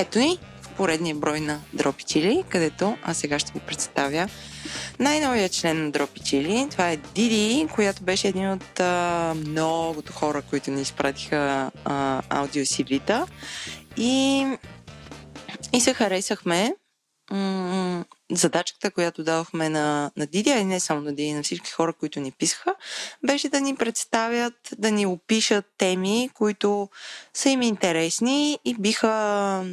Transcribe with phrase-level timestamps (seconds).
[0.00, 4.28] Ето ни в поредния брой на Дропи Чили, където аз сега ще ви представя
[4.98, 6.68] най-новия член на Дропи Чили.
[6.70, 12.62] Това е Диди, която беше един от а, многото хора, които ни изпратиха а, аудио
[12.62, 13.26] CV-та.
[13.96, 14.46] И,
[15.72, 16.74] и се харесахме.
[18.32, 21.92] Задачката, която дадохме на, на Диди, а и не само на Диди, на всички хора,
[21.92, 22.74] които ни писаха,
[23.26, 26.88] беше да ни представят, да ни опишат теми, които
[27.34, 29.64] са им интересни и биха,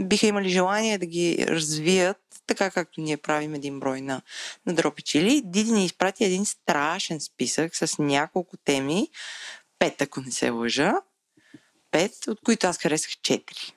[0.00, 4.22] биха имали желание да ги развият, така както ние правим един брой на,
[4.66, 5.42] на Дропи Чили.
[5.44, 9.08] Диди ни изпрати един страшен списък с няколко теми,
[9.78, 10.92] пет, ако не се лъжа,
[11.90, 13.74] пет, от които аз харесах четири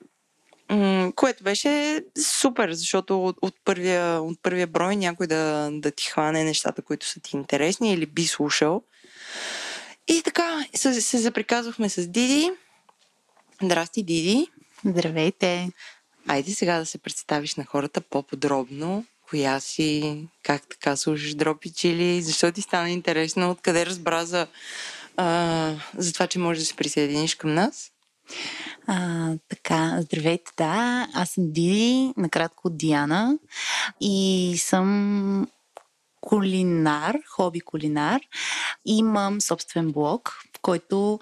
[1.16, 6.44] което беше супер, защото от, от, първия, от първия брой някой да, да ти хване
[6.44, 8.82] нещата, които са ти интересни или би слушал.
[10.08, 12.50] И така, се, се заприказвахме с Диди.
[13.62, 14.46] Здрасти, Диди.
[14.84, 15.70] Здравейте.
[16.28, 19.04] Айде сега да се представиш на хората по-подробно.
[19.28, 24.46] Коя си, как така слушаш дропи чили, защо ти стана интересно, откъде разбра за,
[25.16, 27.90] а, за това, че можеш да се присъединиш към нас?
[28.86, 31.08] А, така, здравейте, да.
[31.14, 33.38] Аз съм Диди, накратко Диана
[34.00, 35.48] и съм
[36.20, 38.20] кулинар, хоби кулинар.
[38.84, 41.20] Имам собствен блог, в който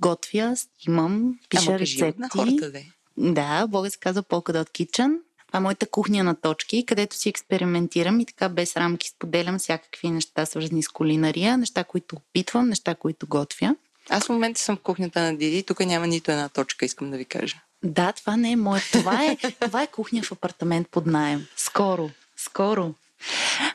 [0.00, 2.20] готвя, снимам, пиша Ама, рецепти.
[2.20, 2.86] На хората, де.
[3.16, 5.18] Да, блогът се казва Polkadot Kitchen.
[5.46, 10.10] Това е моята кухня на точки, където си експериментирам и така без рамки споделям всякакви
[10.10, 13.74] неща, свързани с кулинария, неща, които опитвам, неща, които готвя.
[14.10, 17.16] Аз в момента съм в кухнята на Диди, тук няма нито една точка, искам да
[17.16, 17.56] ви кажа.
[17.82, 18.80] Да, това не е мое.
[18.92, 21.46] Това е, това е кухня в апартамент под найем.
[21.56, 22.94] Скоро, скоро.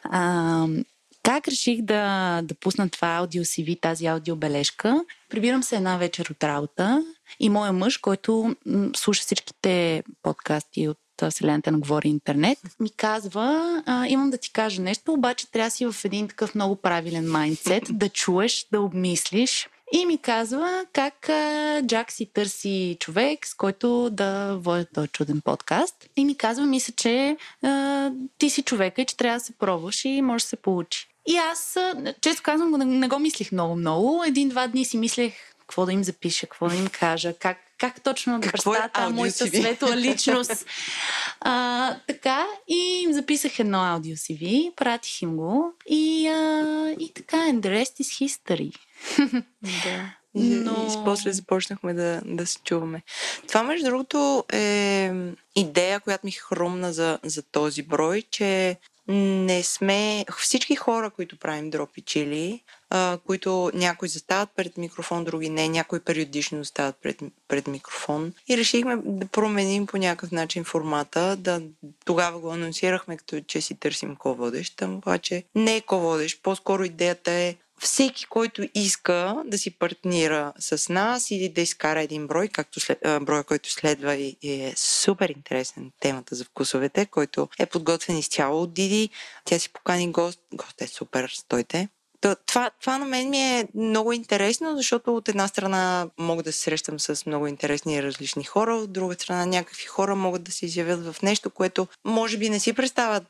[0.04, 0.68] А,
[1.26, 5.06] как реших да, да пусна това аудио CV, тази аудиобележка?
[5.30, 7.04] Прибирам се една вечер от работа
[7.40, 8.56] и моя мъж, който
[8.96, 10.98] слуша всичките подкасти от
[11.30, 15.86] Вселената на Говори Интернет, ми казва, а, имам да ти кажа нещо, обаче трябва си
[15.86, 21.82] в един такъв много правилен майндсет, да чуеш, да обмислиш и ми казва как а,
[21.86, 26.10] Джак си търси човек, с който да водят този чуден подкаст.
[26.16, 30.06] И ми казва, мисля, че а, ти си човека и че трябва да се пробваш
[30.06, 31.15] и може да се получи.
[31.28, 31.78] И аз,
[32.22, 34.24] често казвам, не, не го мислих много-много.
[34.28, 35.34] Един-два дни си мислех
[35.68, 39.48] какво да им запиша, какво да им кажа, как, как точно да представя тази моята
[39.48, 40.66] светла личност.
[41.40, 47.38] а, така, и им записах едно аудио CV, пратих им го и, а, и така,
[47.38, 48.76] and the rest is history.
[49.62, 50.16] да.
[50.36, 50.72] Но...
[50.72, 53.02] И после започнахме да, да се чуваме.
[53.48, 55.12] Това, между другото, е
[55.56, 58.78] идея, която ми хрумна за, за този брой, че
[59.08, 60.26] не сме...
[60.38, 62.64] Всички хора, които правим дропи чили,
[63.26, 68.34] които някои застават пред микрофон, други не, някои периодично застават пред, пред микрофон.
[68.48, 71.36] И решихме да променим по някакъв начин формата.
[71.36, 71.62] Да,
[72.06, 76.44] тогава го анонсирахме, като че си търсим ко-водещ, обаче не е ко-водещ.
[76.44, 82.28] По-скоро идеята е всеки, който иска да си партнира с нас или да изкара един
[82.28, 87.50] брой, както след, броя, който следва и, и е супер интересен темата за вкусовете, който
[87.60, 89.10] е подготвен изцяло от Диди.
[89.46, 90.40] Тя си покани гост.
[90.54, 91.90] Гост е супер, стойте.
[92.46, 96.62] Това, това на мен ми е много интересно, защото от една страна мога да се
[96.62, 100.66] срещам с много интересни и различни хора, от друга страна някакви хора могат да се
[100.66, 103.24] изявят в нещо, което може би не си представят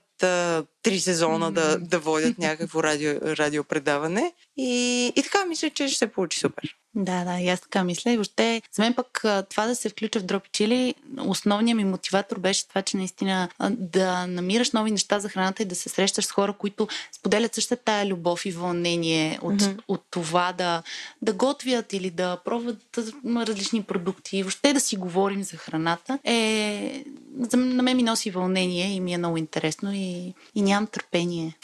[0.83, 4.33] три сезона да, да водят някакво радио, радиопредаване.
[4.57, 6.75] И, и така мисля, че ще се получи супер.
[6.95, 8.11] Да, да, и аз така мисля.
[8.11, 12.39] И въобще, за мен пък това да се включа в Дропи Чили, основният ми мотиватор
[12.39, 16.31] беше това, че наистина да намираш нови неща за храната и да се срещаш с
[16.31, 19.79] хора, които споделят същата тая любов и вълнение от, mm-hmm.
[19.87, 20.83] от това да,
[21.21, 24.37] да готвят или да пробват различни продукти.
[24.37, 27.03] И въобще да си говорим за храната е
[27.39, 31.57] за, на мен ми носи вълнение и ми е много интересно и, и нямам търпение.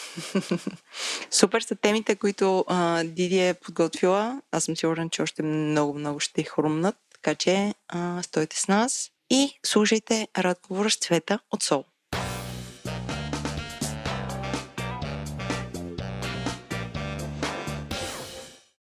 [1.32, 4.42] Супер са темите, които а, Диди е подготвила.
[4.51, 6.95] Аз съм сигурен, че още много, много ще хрумнат.
[7.13, 11.84] Така че а, стойте с нас и слушайте разговора с цвета от Сол.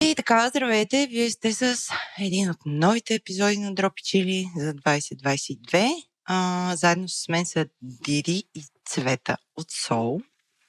[0.03, 1.07] И така, здравейте!
[1.11, 1.77] Вие сте с
[2.19, 6.10] един от новите епизоди на Дропи Чили за 2022.
[6.33, 10.21] А, заедно с мен са Диди и Цвета от Сол.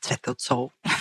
[0.02, 0.70] Цвета от Сол.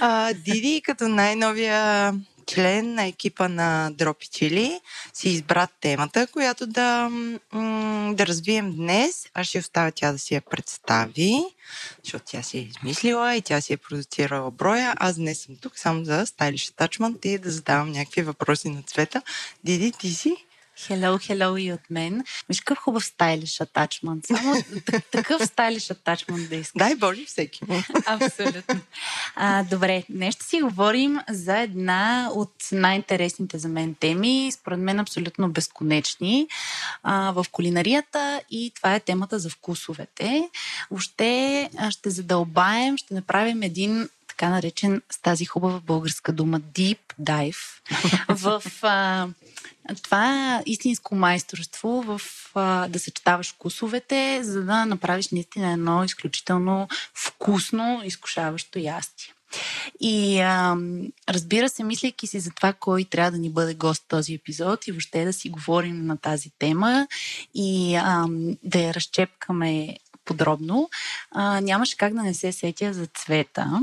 [0.00, 2.14] а, Диди като най-новия
[2.46, 4.80] член на екипа на Дропи Чили
[5.14, 7.10] си избра темата, която да,
[8.12, 9.26] да развием днес.
[9.34, 11.44] Аз ще оставя тя да си я представи,
[12.04, 14.94] защото тя си е измислила и тя си е продуцирала броя.
[14.96, 19.22] Аз днес съм тук само за стайлиш атачмент и да задавам някакви въпроси на цвета.
[19.64, 20.36] Диди, ти си?
[20.88, 22.24] Hello, hello и от мен.
[22.48, 24.26] Виж какъв хубав стайлиш атачмент.
[24.26, 24.54] Само
[25.10, 26.78] такъв стайлиш атачмент да искаш.
[26.78, 27.60] Дай Боже всеки.
[28.06, 28.80] Абсолютно.
[29.34, 35.00] А, добре, днес ще си говорим за една от най-интересните за мен теми, според мен
[35.00, 36.48] абсолютно безконечни
[37.02, 40.50] а, в кулинарията и това е темата за вкусовете.
[40.90, 47.56] Въобще ще задълбаем, ще направим един така наречен с тази хубава българска дума deep dive
[48.28, 49.28] в а,
[50.02, 52.20] това е истинско майсторство в
[52.54, 59.34] а, да съчетаваш вкусовете, за да направиш наистина едно изключително вкусно, изкушаващо ястие.
[60.00, 60.76] И а,
[61.28, 64.92] разбира се, мислейки си за това, кой трябва да ни бъде гост този епизод и
[64.92, 67.06] въобще да си говорим на тази тема
[67.54, 68.26] и а,
[68.62, 70.90] да я разчепкаме подробно,
[71.30, 73.80] а, нямаше как да не се сетя за цвета.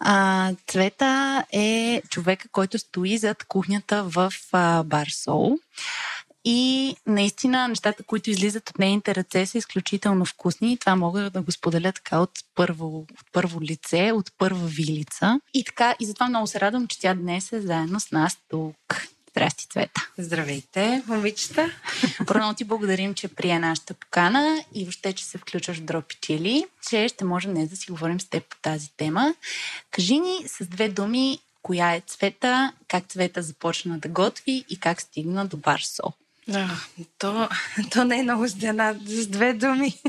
[0.00, 5.58] А, Цвета е човека, който стои зад кухнята в а, Барсол.
[6.44, 10.78] И наистина нещата, които излизат от нейните ръце са изключително вкусни.
[10.78, 15.40] Това мога да го споделя така от първо, от първо лице, от първа вилица.
[15.54, 18.76] И така, и затова много се радвам, че тя днес е заедно с нас тук.
[19.32, 20.08] Здрасти, Цвета.
[20.18, 21.70] Здравейте, момичета.
[22.26, 26.64] Първо ти благодарим, че прие нашата покана и въобще, че се включваш в Дропи Чили,
[26.88, 29.34] че ще можем днес да си говорим с теб по тази тема.
[29.90, 35.00] Кажи ни с две думи коя е Цвета, как Цвета започна да готви и как
[35.00, 36.12] стигна до Барсо.
[36.54, 36.68] А,
[37.18, 37.48] то,
[37.92, 40.00] то не е много с, една, с две думи,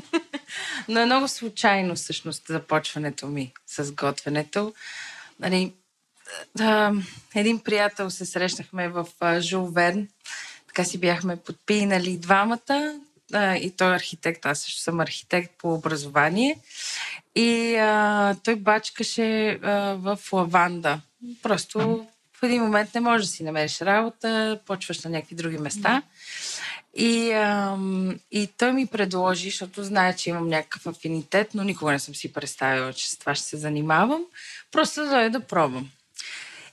[0.88, 4.74] но е много случайно всъщност започването ми с готвенето.
[5.40, 5.74] Нали,
[6.56, 6.94] да,
[7.36, 9.08] един приятел се срещнахме в
[9.40, 10.08] Жул Верн.
[10.68, 13.00] Така си бяхме подпинали двамата.
[13.34, 16.60] А, и той е архитект, аз също съм архитект по образование.
[17.36, 21.02] И а, той бачкаше а, в лаванда.
[21.44, 26.02] Просто в един момент не можеш да си намериш работа, почваш на някакви други места.
[26.96, 27.78] И, а,
[28.32, 32.34] и той ми предложи, защото знае, че имам някакъв афинитет, но никога не съм си
[32.34, 34.24] представила, че с това ще се занимавам.
[34.72, 35.90] Просто да да пробвам.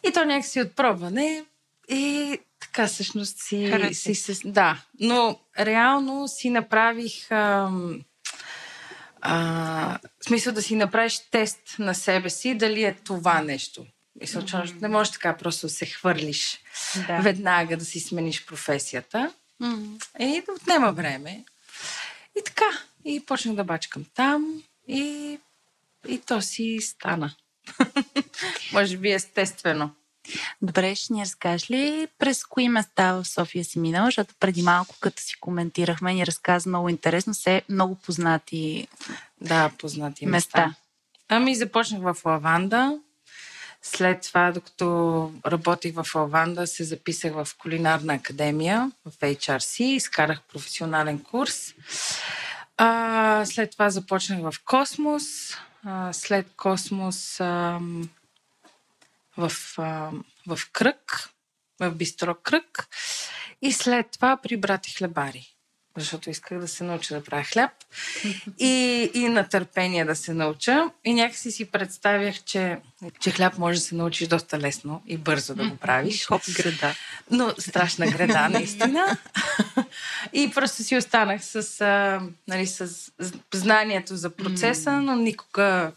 [0.08, 1.44] И то някакси от пробване
[1.88, 4.40] и така всъщност си, си, си...
[4.44, 7.30] Да, но реално си направих...
[7.30, 8.00] Ам,
[9.20, 13.86] а, в смисъл да си направиш тест на себе си, дали е това нещо.
[14.20, 14.80] Мисля, че mm-hmm.
[14.80, 16.60] не можеш така просто да се хвърлиш
[17.06, 17.18] да.
[17.18, 19.32] веднага да си смениш професията.
[19.62, 20.20] Mm-hmm.
[20.20, 21.44] И да отнема време.
[22.38, 22.64] И така.
[23.04, 25.38] И почнах да бачкам там и,
[26.08, 27.34] и то си стана.
[28.72, 29.90] Може би естествено.
[30.62, 34.94] Добре, ще ни разкажеш ли през кои места в София си минала, защото преди малко,
[35.00, 38.88] като си коментирахме, ни разказа много интересно, се много познати
[39.40, 40.66] Да, познати места.
[40.66, 40.74] места.
[41.28, 42.98] Ами започнах в Лаванда,
[43.82, 51.18] след това, докато работих в Лаванда, се записах в кулинарна академия в HRC, изкарах професионален
[51.18, 51.74] курс.
[52.76, 55.56] А, след това започнах в Космос.
[56.12, 57.80] След Космос а,
[59.36, 60.10] в, а,
[60.46, 61.30] в кръг,
[61.80, 62.88] в бистро кръг.
[63.62, 65.54] И след това при брати хлебари.
[65.96, 67.70] Защото исках да се науча да правя хляб
[68.58, 70.90] и, и на търпение да се науча.
[71.04, 72.78] И някакси си представях, че,
[73.20, 76.26] че хляб може да се научиш доста лесно и бързо да го правиш.
[76.26, 76.94] Хоп града.
[77.30, 79.18] Но страшна града, наистина.
[80.32, 83.12] и просто си останах с, а, нали, с
[83.54, 85.92] знанието за процеса, но никога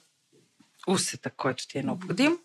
[0.87, 2.37] усета, който ти е необходим.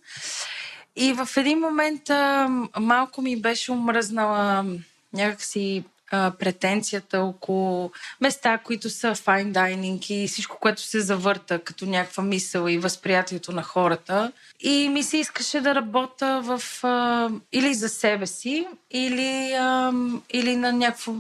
[0.97, 2.49] И в един момент а,
[2.81, 4.65] малко ми беше омръзнала
[5.13, 12.23] някакси претенцията около места, които са fine dining и всичко, което се завърта като някаква
[12.23, 14.33] мисъл и възприятието на хората.
[14.61, 19.93] И ми се искаше да работя в а, или за себе си, или, а,
[20.31, 21.15] или на някакво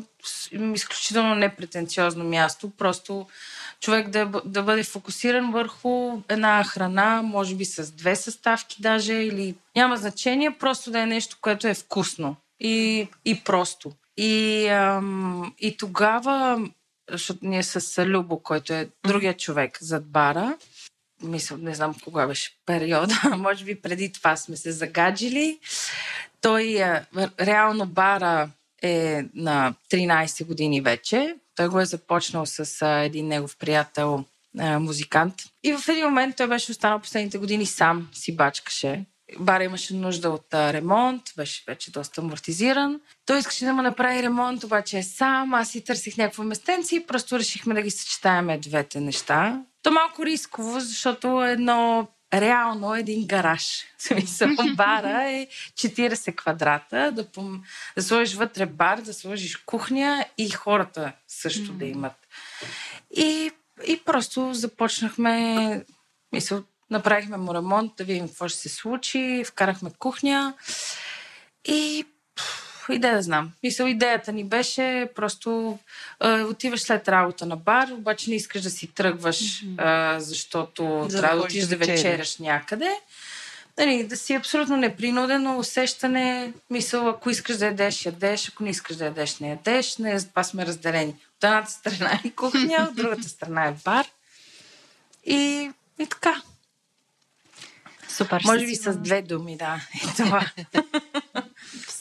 [0.75, 2.71] изключително непретенциозно място.
[2.78, 3.26] Просто
[3.80, 9.54] човек да, да бъде фокусиран върху една храна, може би с две съставки даже, или
[9.76, 13.92] няма значение, просто да е нещо, което е вкусно и, и просто.
[14.21, 16.69] И, ам, и тогава,
[17.11, 20.57] защото ние с Любо, който е другия човек зад бара,
[21.23, 25.59] мисля, не знам кога беше периода, може би преди това сме се загаджили.
[26.41, 26.77] Той,
[27.41, 28.51] реално бара
[28.83, 31.37] е на 13 години вече.
[31.55, 35.35] Той го е започнал с един негов приятел, музикант.
[35.63, 39.05] И в един момент той беше останал последните години сам, си бачкаше.
[39.38, 43.00] Бара имаше нужда от а, ремонт, беше вече доста амортизиран.
[43.26, 45.54] Той искаше да му направи ремонт, обаче е сам.
[45.54, 49.62] Аз си търсих някакво местенци и просто решихме да ги съчетаеме двете неща.
[49.82, 53.85] То малко рисково, защото едно реално един гараж.
[53.99, 57.62] Смисъл, бара е 40 квадрата, да, пом...
[57.97, 62.16] да сложиш вътре бар, да сложиш кухня и хората също да имат.
[63.16, 63.50] И,
[63.87, 65.85] и просто започнахме,
[66.32, 70.54] мисъл, направихме му ремонт, да видим какво ще се случи, вкарахме кухня
[71.64, 72.04] и
[72.90, 73.52] и да знам.
[73.62, 75.78] Мисъл, идеята ни беше просто
[76.21, 79.75] а, отиваш след работа на бар, обаче не искаш да си тръгваш, mm-hmm.
[79.78, 82.90] а, защото За трябва да отидеш да вечеряш някъде.
[83.78, 88.97] Нали, да си абсолютно непринудено усещане, мисъл, ако искаш да ядеш, ядеш, ако не искаш
[88.97, 89.97] да ядеш, не ядеш.
[89.97, 91.11] Не, това сме разделени.
[91.11, 94.07] От едната страна е кухня, от другата страна е бар.
[95.25, 96.42] И, и така.
[98.09, 98.43] Супер.
[98.45, 99.81] Може би с две думи, да.
[99.95, 100.50] И това.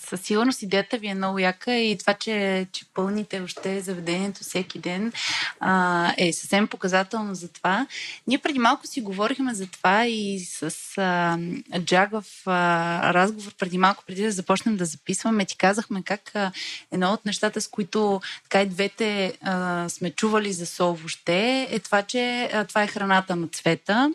[0.10, 4.80] със сигурност идеята ви е много яка и това, че, че пълните още заведението всеки
[4.80, 5.14] ден
[5.60, 7.88] а, е съвсем показателно за това.
[8.28, 11.38] Ние преди малко си говорихме за това и с а,
[11.80, 16.52] Джаг в а, разговор преди малко, преди да започнем да записваме, ти казахме как а,
[16.92, 21.80] едно от нещата, с които така и двете а, сме чували за сол въобще, е
[21.80, 24.14] това, че а, това е храната на цвета.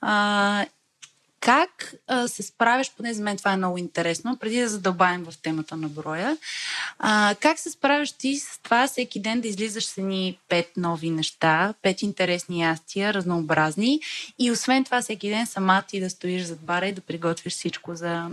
[0.00, 0.66] А,
[1.42, 5.38] как а, се справяш, поне за мен това е много интересно, преди да задълбаем в
[5.42, 6.36] темата на броя,
[6.98, 11.10] а, как се справяш ти с това всеки ден да излизаш с едни пет нови
[11.10, 14.00] неща, пет интересни ястия, разнообразни
[14.38, 17.94] и освен това всеки ден сама ти да стоиш зад бара и да приготвиш всичко
[17.94, 18.30] за,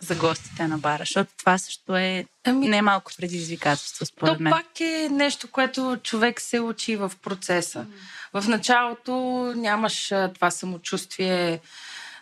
[0.00, 4.52] за гостите на бара, защото това също е ами, не малко предизвикателство, според то мен.
[4.52, 7.86] То пак е нещо, което човек се учи в процеса.
[8.34, 8.40] Mm.
[8.40, 9.12] В началото
[9.56, 11.60] нямаш това самочувствие,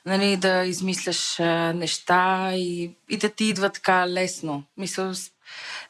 [0.06, 4.64] нали, да измисляш а, неща и, и да ти идва така лесно.
[4.76, 5.12] Мисъл,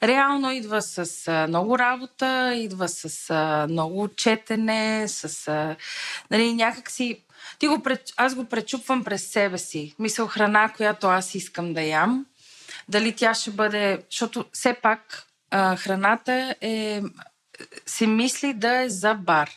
[0.02, 5.76] реално идва с а, много работа, идва с а, много четене, с а,
[6.30, 7.22] нали, някакси...
[7.58, 7.82] Ти го,
[8.16, 9.94] аз го пречупвам през себе си.
[9.98, 12.26] Мисъл, храна, която аз искам да ям.
[12.88, 14.02] Дали тя ще бъде...
[14.10, 17.02] Защото все пак а, храната е...
[17.86, 19.50] се мисли да е за бар.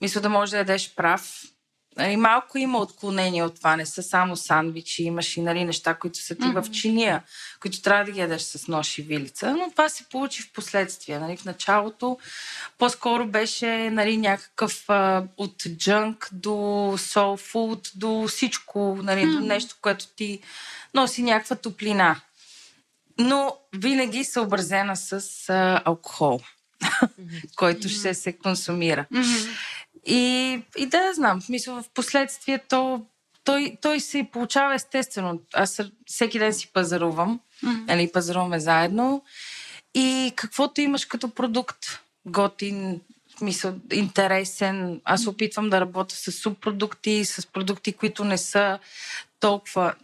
[0.00, 1.42] Мисля да можеш да ядеш прав,
[1.96, 3.76] Нали, малко има отклонение от това.
[3.76, 6.62] Не са само сандвичи, имаш и нали, неща, които са ти mm-hmm.
[6.62, 7.22] в чиния,
[7.60, 9.56] които трябва да ги ядеш с нож и вилица.
[9.56, 11.18] Но това се получи в последствие.
[11.18, 11.36] Нали.
[11.36, 12.18] В началото
[12.78, 16.50] по-скоро беше нали, някакъв а, от джънк до
[16.96, 19.40] soul food, до всичко, нали, mm-hmm.
[19.40, 20.40] до нещо, което ти
[20.94, 22.20] носи някаква топлина.
[23.18, 26.40] Но винаги съобразена с а, алкохол,
[26.82, 27.54] mm-hmm.
[27.56, 29.06] който ще се консумира.
[29.12, 29.48] Mm-hmm.
[30.06, 33.02] И, и да, знам, в смисъл, в последствие то,
[33.44, 35.40] той, той се получава естествено.
[35.54, 37.86] Аз всеки ден си пазарувам, mm-hmm.
[37.88, 39.24] нали, пазаруваме заедно.
[39.94, 41.78] И каквото имаш като продукт,
[42.26, 43.00] готин,
[43.40, 45.00] мисъл, интересен.
[45.04, 48.78] Аз опитвам да работя с субпродукти, с продукти, които не са
[49.40, 49.94] толкова,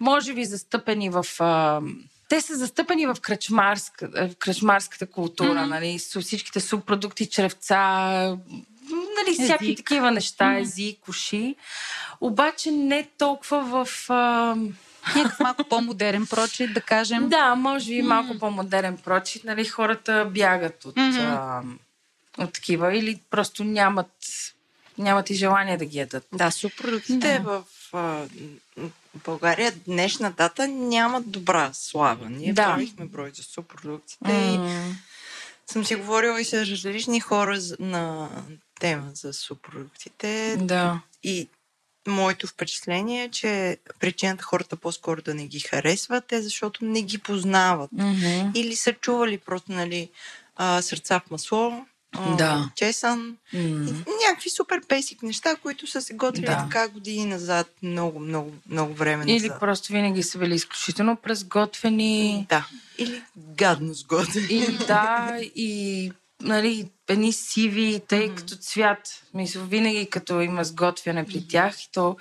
[0.00, 1.26] може би, застъпени в...
[1.38, 1.80] А,
[2.28, 5.68] те са застъпени в, кръчмарска, в кръчмарската култура, mm-hmm.
[5.68, 7.30] нали, с всичките субпродукти,
[9.26, 9.76] черевца, нали, всякакви език.
[9.76, 11.54] такива неща, език, уши.
[12.20, 14.10] Обаче не толкова в...
[14.10, 14.56] А...
[15.16, 17.28] Някакъв малко по-модерен прочит, да кажем.
[17.28, 18.38] Да, може би малко mm.
[18.38, 19.44] по-модерен прочит.
[19.44, 21.36] Нали, хората бягат от, mm-hmm.
[21.38, 21.62] а,
[22.44, 24.10] от такива или просто нямат,
[24.98, 26.26] нямат и желание да ги ядат.
[26.32, 27.40] Да, супродуктите да.
[27.42, 28.26] в а,
[29.24, 32.30] България днешна дата нямат добра слава.
[32.30, 32.64] Ние да.
[32.64, 34.54] правихме брой за супродуктите mm.
[34.54, 34.94] и
[35.70, 38.28] съм си говорила и с различни хора на
[38.80, 40.56] тема за субпродуктите.
[40.60, 41.00] Да.
[41.22, 41.48] И
[42.08, 47.18] моето впечатление е, че причината хората по-скоро да не ги харесват е защото не ги
[47.18, 47.90] познават.
[47.90, 48.54] Mm-hmm.
[48.54, 50.10] Или са чували просто, нали,
[50.56, 51.86] а, сърца в масло,
[52.38, 52.70] да.
[52.74, 54.06] чесън, mm.
[54.28, 56.56] някакви супер песик неща, които са се готвили да.
[56.56, 59.40] така години назад, много, много, много време назад.
[59.40, 62.46] Или просто винаги са били изключително презготвени.
[62.48, 62.68] Да.
[62.98, 64.46] Или гадно сготвени.
[64.50, 68.34] Или да, и нали, едни сиви, тъй mm-hmm.
[68.34, 69.22] като цвят.
[69.34, 72.16] Мисля, винаги като има сготвяне при тях, и то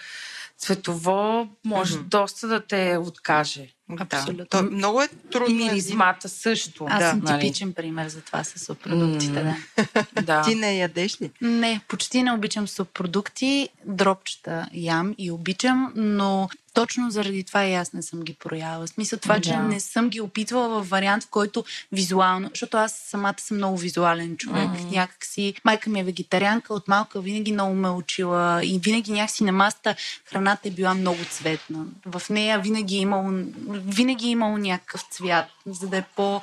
[0.65, 2.03] цветово може mm-hmm.
[2.03, 3.67] доста да те откаже.
[3.99, 4.45] Абсолютно.
[4.45, 5.47] То, много е трудно.
[5.49, 6.85] И миризмата също.
[6.89, 7.41] Аз да, съм нали?
[7.41, 9.55] типичен пример за това с субпродуктите.
[9.77, 10.05] Mm.
[10.21, 10.41] Да.
[10.41, 11.31] Ти не ядеш ли?
[11.41, 13.69] Не, почти не обичам субпродукти.
[13.85, 18.85] Дропчета ям и обичам, но точно заради това и аз не съм ги прояла.
[18.85, 19.41] В смисъл това, да.
[19.41, 23.77] че не съм ги опитвала в вариант, в който визуално, защото аз самата съм много
[23.77, 24.69] визуален човек.
[24.69, 24.91] Mm-hmm.
[24.91, 29.51] Някакси, майка ми е вегетарианка, от малка винаги много ме учила и винаги някакси на
[29.51, 29.95] маста
[30.25, 31.85] храната е била много цветна.
[32.05, 33.29] В нея винаги е имало,
[33.69, 36.41] винаги е имало някакъв цвят, за да е по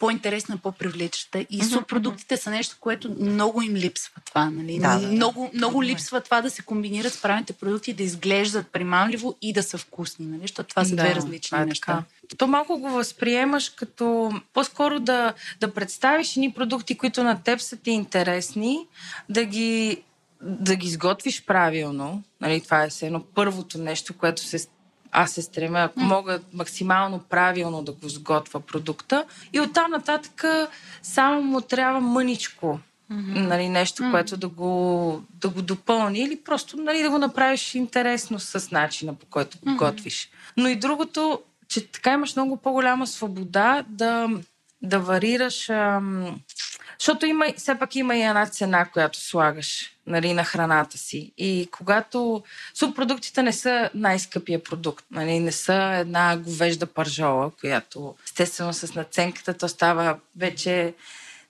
[0.00, 1.46] по-интересна, по-привличаща.
[1.50, 4.50] И субпродуктите са нещо, което много им липсва това.
[4.50, 4.78] Нали?
[4.78, 5.12] Да, да, да.
[5.12, 9.62] Много, много липсва това да се комбинират с правилните продукти, да изглеждат примамливо и да
[9.62, 10.26] са вкусни.
[10.26, 10.40] Нали?
[10.42, 11.86] Защото това са Да, две различни е неща.
[11.86, 12.36] така.
[12.36, 17.76] То малко го възприемаш като по-скоро да, да представиш едни продукти, които на теб са
[17.76, 18.86] ти интересни,
[19.28, 20.02] да ги,
[20.42, 22.22] да ги изготвиш правилно.
[22.40, 24.68] Нали, това е все едно първото нещо, което се,
[25.12, 29.24] аз се стремя, ако мога максимално правилно да го сготвя продукта.
[29.52, 30.44] И оттам нататък
[31.02, 32.78] само му трябва мъничко.
[33.28, 38.40] Нали, нещо, което да го, да го допълни или просто нали, да го направиш интересно
[38.40, 40.30] с начина по който го готвиш.
[40.56, 44.28] Но и другото, че така имаш много по-голяма свобода да,
[44.82, 45.70] да варираш.
[45.70, 46.40] Ам,
[47.00, 51.32] защото има, все пак има и една цена, която слагаш нали, на храната си.
[51.38, 52.42] И когато
[52.74, 59.54] субпродуктите не са най-скъпия продукт, нали, не са една говежда пържола, която естествено с наценката
[59.54, 60.94] то става вече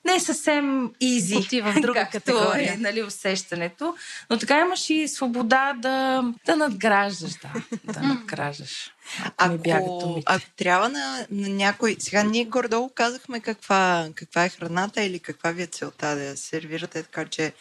[0.05, 1.37] не е съвсем изи.
[1.37, 2.75] Отива в друга както категория.
[2.75, 3.97] Е, нали, усещането.
[4.31, 7.53] Но така имаш и свобода да, да надграждаш, да.
[7.85, 8.93] Да надграждаш.
[9.37, 11.97] Ако Ако, ако трябва на, на някой...
[11.99, 16.37] Сега ние гордо казахме каква, каква е храната или каква ви е целта да я
[16.37, 17.53] сервирате, така че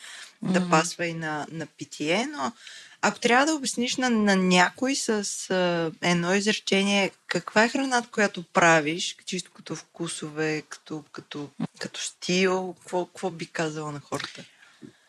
[0.42, 2.52] да пасва и на, на питие, но
[3.02, 5.10] ако трябва да обясниш на, на някой с
[5.50, 12.76] а, едно изречение каква е храната, която правиш, чисто като вкусове, като, като, като стил,
[12.80, 14.44] какво, какво би казала на хората?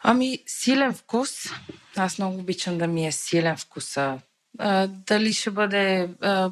[0.03, 1.31] Ами, силен вкус.
[1.97, 4.19] Аз много обичам да ми е силен вкуса.
[4.59, 6.51] А, дали ще бъде а,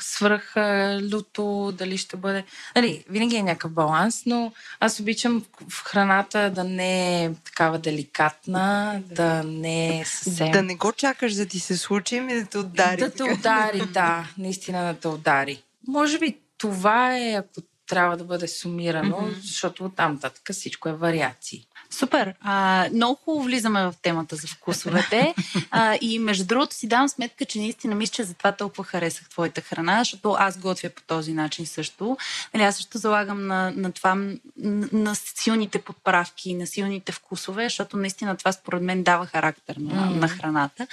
[0.00, 2.44] свръх а, люто, дали ще бъде...
[2.76, 9.00] Нали, винаги е някакъв баланс, но аз обичам в храната да не е такава деликатна,
[9.10, 10.50] да не е съвсем...
[10.50, 13.00] Да не го чакаш да ти се случи, ми да те удари.
[13.00, 14.28] Да те удари, да.
[14.38, 15.62] Наистина да те удари.
[15.88, 19.40] Може би това е, ако трябва да бъде сумирано, mm-hmm.
[19.40, 21.67] защото оттам нататък всичко е вариации.
[21.90, 22.34] Супер.
[22.40, 25.34] А, много хубаво влизаме в темата за вкусовете.
[25.70, 29.60] А, и между другото си давам сметка, че наистина мисля, че затова толкова харесах твоята
[29.60, 32.16] храна, защото аз готвя по този начин също.
[32.54, 37.96] Нали, аз също залагам на, на това, на, на силните подправки, на силните вкусове, защото
[37.96, 40.10] наистина това според мен дава характер на, М.
[40.10, 40.86] на храната.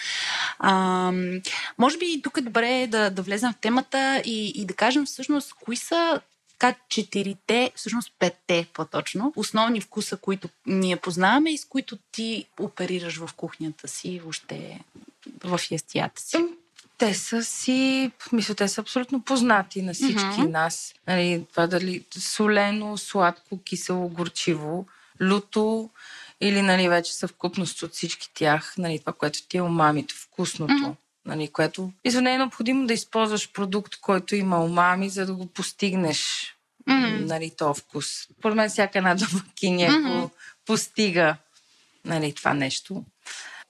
[0.60, 1.12] А,
[1.78, 5.54] може би тук е добре да, да влезем в темата и, и да кажем всъщност
[5.54, 6.22] кои са
[6.60, 13.18] така четирите, всъщност петте по-точно, основни вкуса, които ние познаваме и с които ти оперираш
[13.18, 14.80] в кухнята си, въобще
[15.44, 16.38] в ястията си.
[16.98, 20.52] Те са си, мисля, те са абсолютно познати на всички Мгм.
[20.52, 20.94] нас.
[21.08, 24.86] Нали, това дали солено, сладко, кисело, горчиво,
[25.22, 25.90] люто
[26.42, 30.74] или нали, вече съвкупност от всички тях, нали, това, което ти е умамито, вкусното.
[30.74, 30.92] Мгм.
[31.26, 35.46] Нали, което мисля, не е необходимо да използваш продукт, който има умами, за да го
[35.46, 36.52] постигнеш
[36.88, 37.26] Мгм.
[37.26, 38.06] нали, то вкус.
[38.40, 40.32] Според мен всяка една домакиня го
[40.66, 41.38] постига
[42.06, 43.04] нали, това нещо.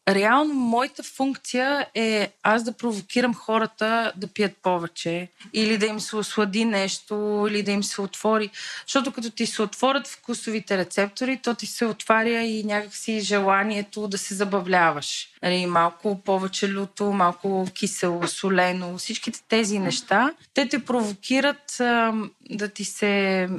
[0.10, 6.16] Реално моята функция е аз да провокирам хората да пият повече или да им се
[6.16, 8.50] ослади нещо, или да им се отвори.
[8.88, 14.18] Защото като ти се отворят вкусовите рецептори, то ти се отваря и някакси желанието да
[14.18, 15.30] се забавляваш.
[15.44, 22.68] Нали, малко повече люто, малко кисело, солено, всичките тези неща, те те провокират ам, да
[22.68, 23.50] ти се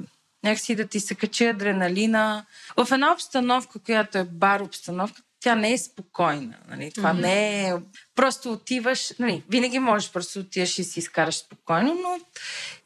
[0.44, 2.44] някакси да ти се качи адреналина.
[2.76, 6.56] В една обстановка, която е бар обстановка, тя не е спокойна.
[6.68, 6.92] Нали?
[6.94, 7.20] Това mm-hmm.
[7.20, 7.74] не е...
[8.14, 9.12] Просто отиваш...
[9.18, 12.20] Нали, винаги можеш просто отиваш и си изкараш спокойно, но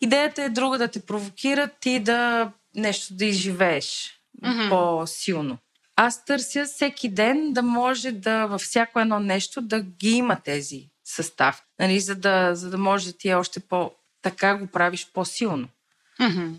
[0.01, 4.69] идеята е друга да те провокира ти да нещо да изживееш mm-hmm.
[4.69, 5.59] по-силно.
[5.97, 10.91] Аз търся всеки ден да може да във всяко едно нещо да ги има тези
[11.05, 11.63] състав.
[11.79, 12.01] Нали?
[12.01, 13.93] За, да, за да може да ти е още по...
[14.23, 15.69] Така го правиш по-силно.
[16.21, 16.55] Мгм.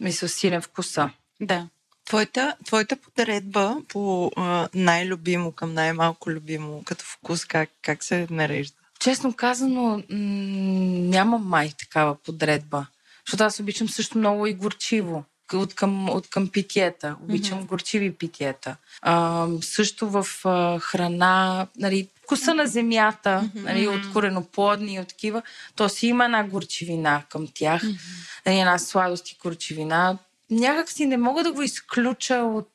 [0.00, 1.10] Мисля, силен вкуса.
[1.40, 1.68] Да.
[2.08, 8.76] Твоята, твоята подредба по а, най-любимо към най-малко любимо като вкус, как, как се нарежда?
[9.00, 12.86] Честно казано, нямам май такава подредба.
[13.26, 15.24] Защото аз обичам също много и горчиво.
[15.52, 17.16] От към, от към питиета.
[17.22, 17.66] Обичам mm-hmm.
[17.66, 18.76] горчиви питиета.
[19.02, 23.62] А, също в а, храна, нали, вкуса на земята, mm-hmm.
[23.62, 25.42] нали, от кореноплодни и от такива,
[25.76, 27.82] то си има една горчивина към тях.
[27.82, 27.98] Mm-hmm.
[28.46, 30.18] Нали, една сладост и горчивина.
[30.50, 32.72] Някак си не мога да го изключа от...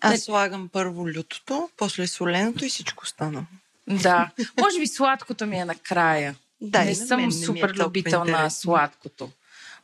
[0.00, 3.44] Аз слагам първо лютото, после соленото и всичко останало.
[3.88, 4.30] Да.
[4.60, 6.36] Може би сладкото ми е накрая.
[6.60, 9.30] Да, не съм мен не е супер толкова любител на сладкото.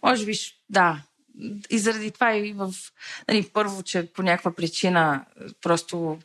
[0.03, 0.35] Може би,
[0.71, 1.03] да.
[1.71, 2.75] И заради това и в...
[3.29, 6.19] Нали, първо, че по някаква причина е, просто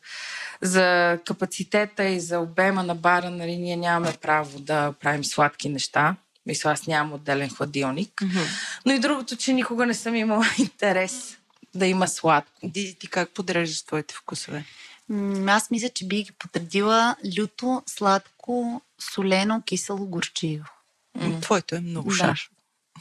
[0.61, 6.15] за капацитета и за обема на бара, нали, ние нямаме право да правим сладки неща.
[6.45, 8.13] Мисля, аз нямам отделен хладилник.
[8.13, 8.47] Mm-hmm.
[8.85, 11.37] Но и другото, че никога не съм имала интерес
[11.75, 12.51] да има сладко.
[12.63, 14.65] Диди, ти как подреждаш твоите вкусове?
[15.47, 18.81] Аз мисля, че би ги подредила люто, сладко,
[19.13, 20.65] солено, кисело, горчиво.
[21.41, 22.15] Твоето е много да.
[22.15, 22.49] шашо.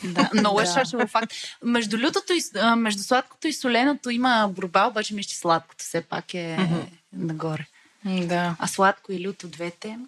[0.05, 1.33] Да, много е шашево факт.
[1.63, 2.43] Между лютото и
[2.77, 6.87] между сладкото и соленото има борба, обаче мисля, че сладкото все пак е mm-hmm.
[7.13, 7.67] нагоре.
[8.05, 8.57] Да.
[8.59, 9.99] А сладко и люто двете.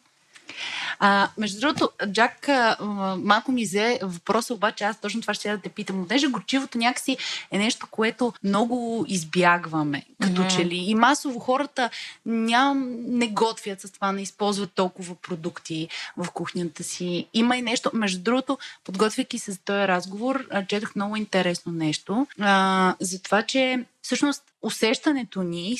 [0.98, 2.76] А, между другото, Джак, а,
[3.18, 6.06] малко ми взе въпроса, обаче аз точно това ще да те питам.
[6.06, 7.16] Понеже горчивото някакси
[7.50, 10.56] е нещо, което много избягваме, като mm-hmm.
[10.56, 10.76] че ли.
[10.76, 11.90] И масово хората
[12.26, 17.26] ням, не готвят с това, не използват толкова продукти в кухнята си.
[17.34, 22.26] Има и нещо, между другото, подготвяйки се за този разговор, четох много интересно нещо.
[22.40, 25.76] А, за това, че всъщност усещането ни,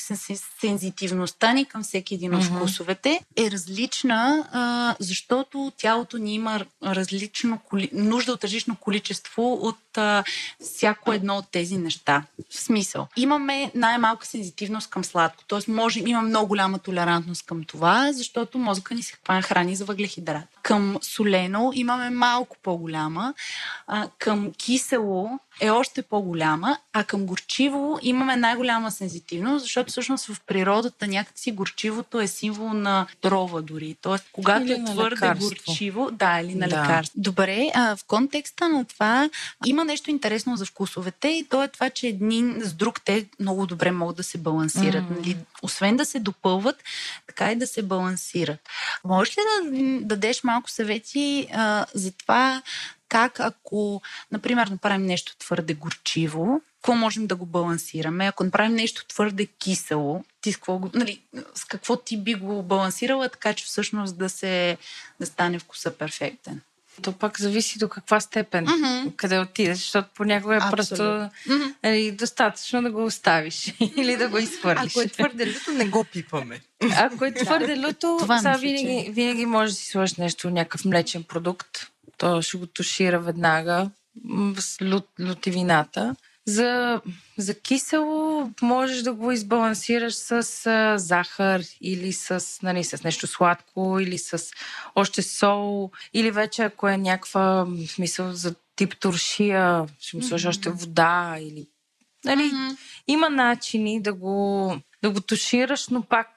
[0.61, 7.59] сензитивността ни към всеки един от вкусовете е различна, а, защото тялото ни има различно,
[7.92, 10.25] нужда от различно количество от а,
[10.61, 12.25] всяко едно от тези неща.
[12.51, 13.09] В смисъл.
[13.16, 15.71] Имаме най-малка сензитивност към сладко, т.е.
[15.71, 20.45] може, има много голяма толерантност към това, защото мозъка ни се храни за въглехидрат.
[20.62, 23.35] Към солено имаме малко по-голяма,
[23.87, 30.40] а, към кисело е още по-голяма, а към горчиво имаме най-голяма сензитивност, защото всъщност в
[30.46, 33.96] природата някакси горчивото е символ на дрова дори.
[34.02, 35.48] Тоест, когато или е твърде лекарство.
[35.48, 36.82] горчиво, да, или на да.
[36.82, 37.14] лекарство.
[37.20, 39.30] Добре, а в контекста на това
[39.66, 43.66] има нещо интересно за вкусовете и то е това, че един с друг те много
[43.66, 45.04] добре могат да се балансират.
[45.04, 45.16] Mm.
[45.16, 45.37] Нали?
[45.62, 46.76] Освен да се допълват,
[47.26, 48.61] така и да се балансират.
[49.04, 52.62] Можеш ли да дадеш малко съвети а, за това
[53.12, 58.27] как ако, например, направим нещо твърде горчиво, какво можем да го балансираме?
[58.27, 61.20] Ако направим нещо твърде кисело, ти с какво, нали,
[61.55, 64.77] с какво ти би го балансирала, така че всъщност да, се,
[65.20, 66.61] да стане вкуса перфектен?
[67.03, 69.16] То пак зависи до каква степен, mm-hmm.
[69.16, 70.77] къде отидеш, защото понякога е Абсолютно.
[70.77, 71.75] просто mm-hmm.
[71.83, 74.92] нали, достатъчно да го оставиш или да го изхвърлиш.
[74.92, 76.61] Ако е твърде люто, не го пипаме.
[76.96, 81.91] Ако е твърде люто, сега винаги, винаги можеш да си сложиш нещо, някакъв млечен продукт,
[82.22, 83.90] то ще го тушира веднага
[84.58, 86.16] с лют, лютивината.
[86.46, 87.00] За,
[87.38, 90.32] за кисело можеш да го избалансираш с
[90.66, 94.50] а, захар или с, нали, с нещо сладко или с
[94.94, 100.48] още сол или вече ако е някаква смисъл за тип туршия, ще му сложиш mm-hmm.
[100.48, 101.66] още вода или...
[102.24, 102.76] Нали, mm-hmm.
[103.06, 106.28] Има начини да го, да го тушираш, но пак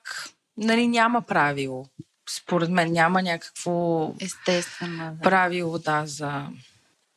[0.58, 1.86] нали, няма правило
[2.30, 5.22] според мен няма някакво естествено да.
[5.22, 6.48] правило да, за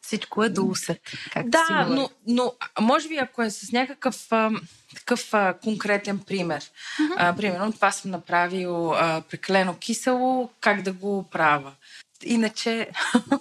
[0.08, 1.00] всичко е до усет.
[1.44, 4.50] Да, но, но може би ако е с някакъв а,
[4.94, 6.62] такъв а, конкретен пример.
[6.62, 7.14] Mm-hmm.
[7.16, 11.72] А, примерно това съм направил а, прекалено кисело, как да го правя.
[12.24, 12.90] Иначе...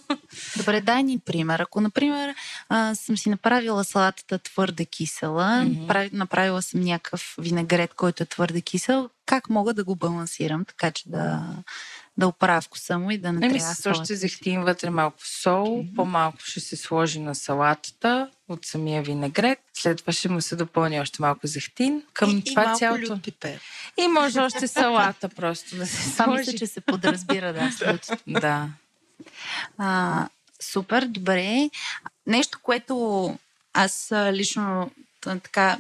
[0.58, 1.60] Добре, дай ни пример.
[1.60, 2.36] Ако, например,
[2.70, 6.14] а, съм си направила салатата твърде кисела, mm-hmm.
[6.14, 11.10] направила съм някакъв винегрет, който е твърде кисел, как мога да го балансирам, така че
[11.10, 11.44] да,
[12.18, 15.68] да оправя вкуса му и да не, не трябва с още зехтин вътре малко сол,
[15.68, 15.96] mm-hmm.
[15.96, 19.60] по-малко ще се сложи на салатата от самия винегрет.
[19.74, 22.04] След това ще му се допълни още малко зехтин.
[22.14, 23.20] Към и, това и малко цялото...
[23.24, 23.62] пипер.
[23.98, 26.12] И може още салата просто да се сложи.
[26.12, 27.98] Това мисля, че се подразбира, да.
[28.40, 28.70] да.
[29.78, 30.28] А,
[30.62, 31.70] супер, добре.
[32.28, 33.38] Нещо, което
[33.74, 35.78] аз лично така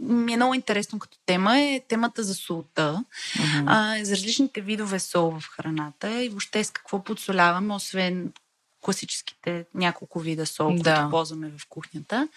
[0.00, 3.04] ми е много интересно като тема е темата за солта,
[3.36, 3.64] uh-huh.
[3.66, 8.32] а, за различните видове сол в храната и въобще с какво подсоляваме, освен
[8.84, 10.94] класическите няколко вида сол, да.
[10.94, 12.28] които ползваме в кухнята.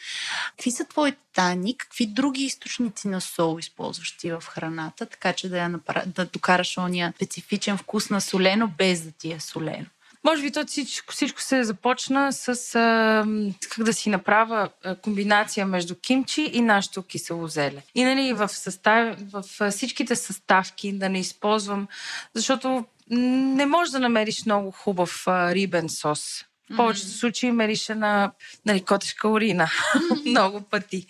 [0.50, 1.78] Какви са твоите данни?
[1.78, 6.04] Какви други източници на сол използваш ти в храната, така че да, я напра...
[6.06, 9.86] да докараш ония специфичен вкус на солено, без да ти е солено?
[10.28, 13.26] Може би то всичко, всичко се започна с а,
[13.70, 14.70] как да си направя
[15.02, 17.82] комбинация между кимчи и нашето кисело зеле.
[17.96, 21.88] И нали, в, състав, в всичките съставки да не използвам,
[22.34, 28.32] защото не можеш да намериш много хубав а, рибен сос в повечето случаи мерише на
[28.66, 29.72] нали, котешка урина
[30.26, 31.06] много пъти.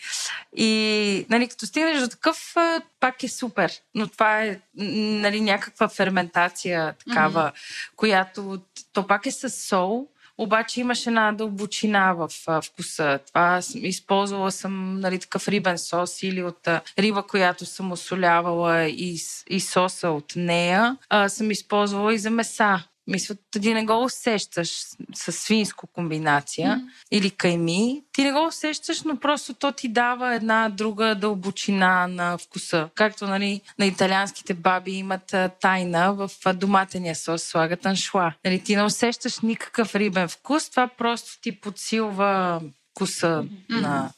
[0.56, 2.56] И нали, като стигнеш до такъв,
[3.00, 3.72] пак е супер.
[3.96, 7.52] Но това е нали, някаква ферментация такава,
[7.96, 8.62] която
[8.94, 13.20] то пак е с сол, обаче имаше една дълбочина в а, вкуса.
[13.28, 19.20] Това използвала съм нали, такъв рибен сос или от а, риба, която съм осолявала и,
[19.50, 20.98] и соса от нея.
[21.10, 24.70] А, съм използвала и за меса Мисля, ти не го усещаш
[25.14, 26.90] с свинско комбинация mm.
[27.12, 28.04] или кайми.
[28.12, 32.90] Ти не го усещаш, но просто то ти дава една друга дълбочина на вкуса.
[32.96, 38.34] Както нали, на италианските баби имат тайна в доматения сос, слагат аншла.
[38.46, 43.82] Нали, ти не усещаш никакъв рибен вкус, това просто ти подсилва вкуса mm-hmm.
[43.82, 44.12] на...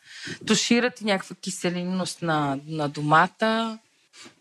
[0.48, 3.80] Тушира ти някаква киселинност на, на домата.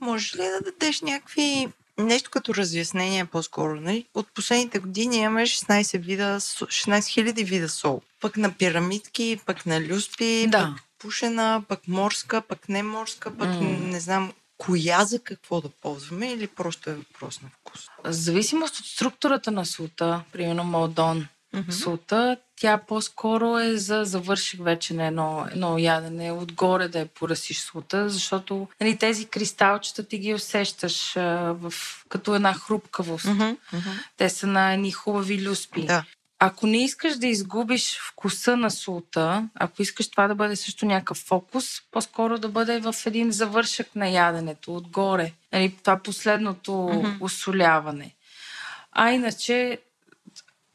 [0.01, 3.81] Може ли да дадеш някакви нещо като разяснение по-скоро.
[3.81, 4.07] Нали?
[4.15, 8.01] От последните години имаме 16 вида, 16 хиляди вида сол.
[8.21, 10.59] Пък на пирамидки, пък на люспи, да.
[10.59, 13.87] пък пушена, пък морска, пък не морска, пък mm.
[13.87, 17.81] не знам коя за какво да ползваме или просто е въпрос на вкус?
[18.05, 21.71] Зависимост от структурата на сута, примерно Молдон, mm-hmm.
[21.71, 27.61] сута, тя по-скоро е за завърших вече на едно, едно ядене, отгоре да я поръсиш
[27.61, 31.73] сута, защото нали, тези кристалчета ти ги усещаш а, в,
[32.09, 33.25] като една хрупкавост.
[33.25, 33.57] Mm-hmm.
[33.73, 34.05] Mm-hmm.
[34.17, 35.87] Те са на едни хубави люспи.
[35.87, 36.05] Да.
[36.41, 41.17] Ако не искаш да изгубиш вкуса на султа, ако искаш това да бъде също някакъв
[41.17, 45.33] фокус, по-скоро да бъде в един завършък на яденето, отгоре.
[45.53, 47.21] Нали, това последното mm-hmm.
[47.21, 48.15] усоляване.
[48.93, 49.79] А иначе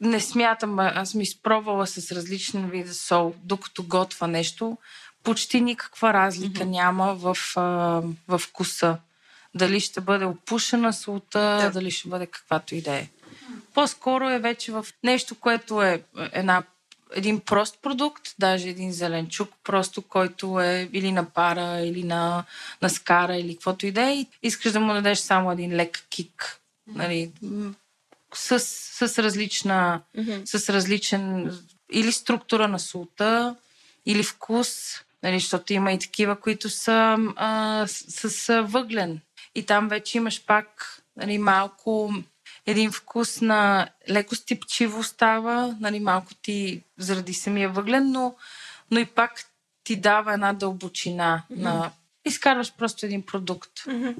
[0.04, 4.78] не смятам, аз ми изпробвала с различни вида сол, докато готва нещо,
[5.24, 6.70] почти никаква разлика mm-hmm.
[6.70, 7.38] няма в,
[8.28, 8.98] в вкуса.
[9.56, 11.72] Дали ще бъде опушена солта, да.
[11.72, 13.08] дали ще бъде каквато и да е.
[13.74, 16.64] По-скоро е вече в нещо, което е една,
[17.14, 22.44] един прост продукт, даже един зеленчук, просто който е или на пара, или на,
[22.82, 24.26] на скара, или каквото и да е.
[24.44, 26.60] Искаш да му дадеш само един лек кик.
[26.88, 27.32] Нали,
[28.38, 30.46] с, с различна, mm-hmm.
[30.46, 31.52] с различен
[31.92, 33.56] или структура на султа,
[34.06, 34.70] или вкус,
[35.24, 39.20] нали, защото има и такива, които са а, с, с въглен.
[39.56, 42.14] И там вече имаш пак нали, малко
[42.66, 48.36] един вкус на леко стипчиво става, нали, малко ти заради самия въглен, но,
[48.92, 49.46] но и пак
[49.84, 51.60] ти дава една дълбочина mm-hmm.
[51.60, 51.92] на...
[52.26, 53.80] Изкарваш просто един продукт.
[53.80, 54.16] Mm-hmm.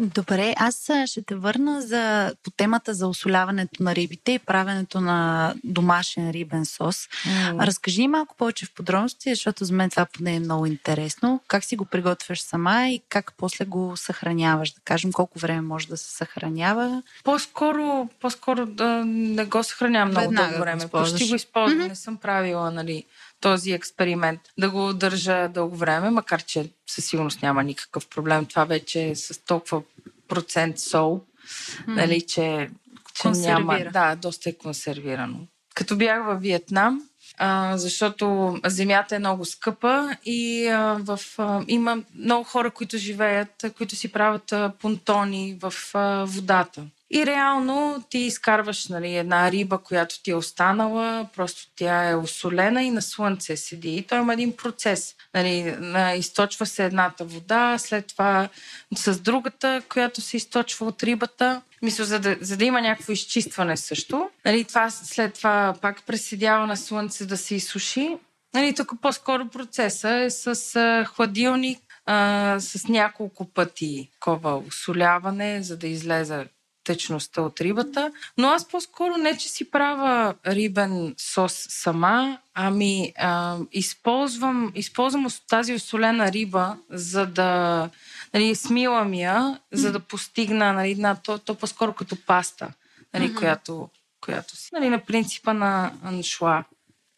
[0.00, 5.54] Добре, аз ще те върна за, по темата за осоляването на рибите и правенето на
[5.64, 6.96] домашен рибен сос.
[7.06, 7.66] Mm.
[7.66, 11.40] Разкажи малко повече в подробности, защото за мен това поне е много интересно.
[11.48, 14.72] Как си го приготвяш сама и как после го съхраняваш?
[14.72, 17.02] Да кажем колко време може да се съхранява?
[17.24, 20.88] По-скоро, по-скоро да не го съхранявам много дълго време.
[20.88, 21.80] Почти го използвам.
[21.80, 21.88] Mm-hmm.
[21.88, 23.04] Не съм правила, нали,
[23.40, 28.46] този експеримент, да го държа дълго време, макар че със сигурност няма никакъв проблем.
[28.46, 29.82] Това вече е с толкова
[30.28, 31.86] процент сол, mm.
[31.86, 32.70] нали, че,
[33.14, 33.78] че няма.
[33.92, 35.38] Да, доста е консервирано.
[35.74, 42.02] Като бях във Виетнам, а, защото земята е много скъпа и а, в, а, има
[42.14, 46.86] много хора, които живеят, които си правят а, понтони в а, водата.
[47.10, 52.82] И реално ти изкарваш нали, една риба, която ти е останала, просто тя е осолена
[52.82, 53.96] и на слънце седи.
[53.96, 55.14] И той има един процес.
[55.34, 55.76] Нали,
[56.16, 58.48] източва се едната вода, след това
[58.96, 61.62] с другата, която се източва от рибата.
[61.82, 64.30] Мисля, за да, за да има някакво изчистване също.
[64.44, 68.16] Нали, това, след това пак преседява на слънце да се изсуши.
[68.54, 75.76] Нали, тук по-скоро процеса е с а, хладилник, а, с няколко пъти кова осоляване, за
[75.76, 76.46] да излезе
[76.88, 78.12] течността от рибата.
[78.38, 85.74] Но аз по-скоро не, че си правя рибен сос сама, ами а, използвам, използвам тази
[85.74, 87.90] осолена риба, за да
[88.34, 92.72] нали, смилам я, за да постигна нали, на, то, то по-скоро като паста,
[93.14, 93.38] нали, mm-hmm.
[93.38, 93.88] която,
[94.20, 94.68] която си.
[94.72, 96.64] Нали, на принципа на аншла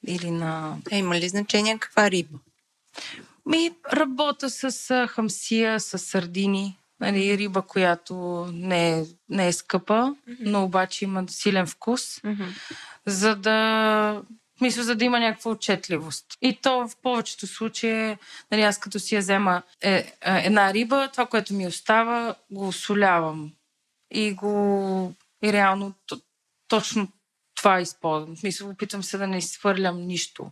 [0.07, 0.77] или на...
[0.91, 2.39] Е, има ли значение каква риба?
[3.47, 6.80] Ми, работа с хамсия, с сардини.
[7.01, 10.37] Нали, риба, която не е, не е скъпа, mm-hmm.
[10.41, 12.49] но обаче има силен вкус, mm-hmm.
[13.07, 14.23] за да
[14.61, 16.27] мисля, за да има някаква отчетливост.
[16.43, 18.17] И то в повечето случаи,
[18.51, 22.69] нали, аз като си я взема е, е, една риба, това, което ми остава, го
[22.69, 23.53] осолявам.
[24.11, 25.15] И го...
[25.45, 25.95] И реално
[26.69, 27.09] точно
[27.55, 28.37] това използвам.
[28.37, 30.51] Смисъл, опитвам се да не изхвърлям нищо,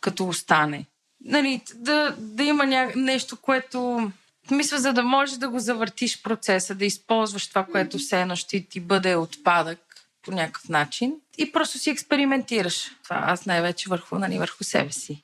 [0.00, 0.86] като остане.
[1.20, 2.92] Нали, да, да има ня...
[2.96, 4.10] нещо, което
[4.50, 8.60] мисля, за да можеш да го завъртиш процеса, да използваш това, което все едно ще
[8.60, 9.78] ти бъде отпадък
[10.22, 12.90] по някакъв начин и просто си експериментираш.
[13.04, 15.22] Това аз най-вече върху, нали, върху себе си.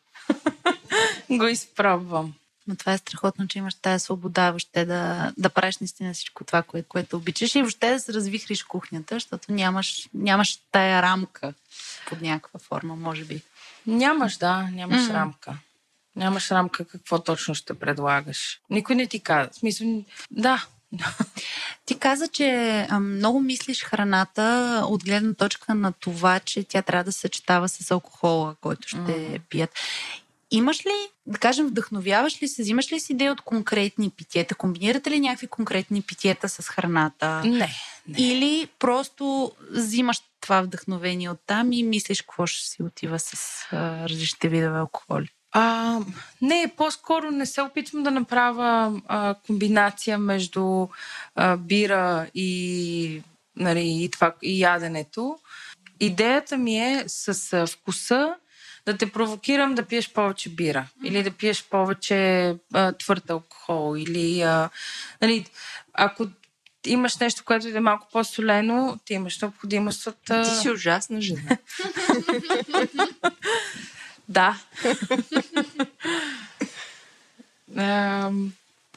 [1.30, 2.34] го изпробвам.
[2.66, 6.62] Но това е страхотно, че имаш тази свобода въобще да, да правиш наистина всичко това,
[6.62, 11.54] кое, което обичаш и въобще да се развихриш кухнята, защото нямаш, нямаш тая рамка
[12.08, 13.42] под някаква форма, може би.
[13.86, 15.12] Нямаш, да, нямаш mm.
[15.12, 15.56] рамка.
[16.16, 18.60] Нямаш рамка какво точно ще предлагаш.
[18.70, 19.52] Никой не ти казва.
[19.52, 20.66] Смисъл, да,
[21.86, 27.12] Ти каза, че много мислиш храната от гледна точка на това, че тя трябва да
[27.12, 29.40] съчетава с алкохола, който ще mm.
[29.48, 29.70] пият.
[30.50, 34.54] Имаш ли, да кажем, вдъхновяваш ли се, взимаш ли си идея от конкретни питиета?
[34.54, 37.42] Комбинирате ли някакви конкретни питиета с храната?
[37.44, 37.70] Не.
[38.08, 38.18] не.
[38.18, 43.34] Или просто взимаш това вдъхновение от там и мислиш какво ще си отива с
[43.72, 45.28] а, различните видове алкохоли?
[45.52, 45.98] А,
[46.42, 50.88] не, по-скоро не се опитвам да направя а, комбинация между
[51.34, 53.22] а, бира и,
[53.56, 55.38] нали, и, това, и яденето.
[56.00, 58.34] Идеята ми е с а, вкуса
[58.86, 64.42] да те провокирам да пиеш повече бира или да пиеш повече а, твърд алкохол или
[64.42, 64.70] а,
[65.22, 65.46] нали,
[65.94, 66.26] ако
[66.86, 70.16] имаш нещо, което е малко по-солено, ти имаш необходимост от...
[70.24, 71.42] Ти си ужасна жена.
[74.28, 74.58] да.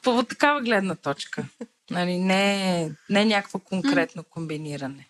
[0.01, 1.45] по такава гледна точка.
[1.91, 5.07] Нали, не, не някакво конкретно комбиниране.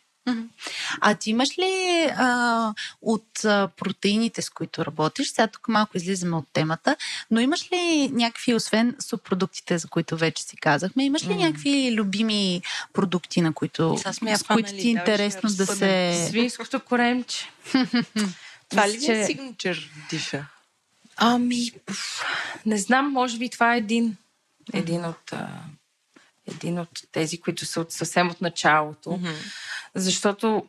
[1.02, 6.36] А ти имаш ли а, от а, протеините, с които работиш, сега тук малко излизаме
[6.36, 6.96] от темата,
[7.32, 11.38] но имаш ли някакви, освен субпродуктите, за които вече си казахме, имаш ли mm.
[11.38, 12.62] някакви любими
[12.94, 13.98] продукти, на които,
[14.36, 16.26] с които ти е интересно да, да се...
[16.30, 17.52] Свинското коремче.
[18.76, 20.46] това ли е сигничър диша?
[21.18, 21.72] Ами,
[22.66, 24.18] не знам, може би това е един,
[24.74, 25.34] един от
[26.48, 29.10] един от тези, които са от съвсем от началото.
[29.10, 29.36] Mm-hmm.
[29.96, 30.68] Защото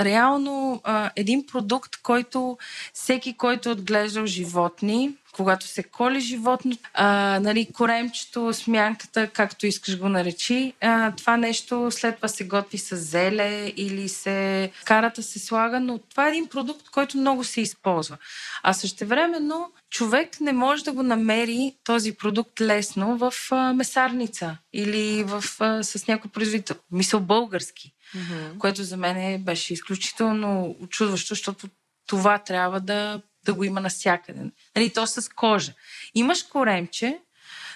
[0.00, 2.58] реално а, един продукт, който
[2.92, 9.98] всеки, който е отглеждал животни, когато се коли животно, а, нали, коремчето, смянката, както искаш
[9.98, 15.38] го наречи, а, това нещо след това се готви с зеле или се карата се
[15.38, 18.16] слага, но това е един продукт, който много се използва.
[18.62, 25.24] А същевременно човек не може да го намери този продукт лесно в а, месарница или
[25.24, 26.76] в, а, с някой производител.
[26.90, 27.92] Мисъл български.
[28.16, 28.58] Mm-hmm.
[28.58, 31.68] Което за мен беше изключително очудващо, защото
[32.06, 34.40] това трябва да да го има навсякъде.
[34.76, 35.72] Нали, то с кожа.
[36.14, 37.18] Имаш коремче,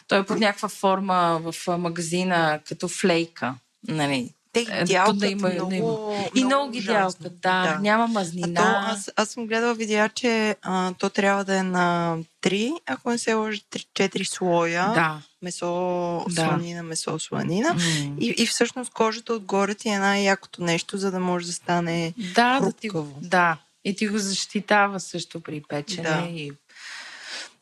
[0.09, 3.55] той е под някаква форма в магазина, като флейка.
[3.89, 6.25] Нали, те ги дялкат да има, много, има.
[6.35, 7.79] И много ги дялкат, да, да.
[7.81, 8.61] Няма мазнина.
[8.61, 12.73] А то, аз, аз съм гледала видеа, че а, то трябва да е на 3,
[12.87, 14.93] ако не се лъжи, 4 слоя.
[14.95, 15.23] Да.
[15.43, 16.45] Месо, да.
[16.45, 17.75] сланина, месо, сланина.
[17.75, 18.19] Mm.
[18.19, 22.59] И, и всъщност кожата отгоре ти е най-якото нещо, за да може да стане да,
[22.63, 23.13] хрупкаво.
[23.15, 26.03] Да, ти, да, и ти го защитава също при печене.
[26.03, 26.27] Да.
[26.31, 26.53] И...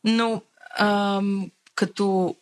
[0.03, 0.41] Но
[0.77, 2.35] ам, като,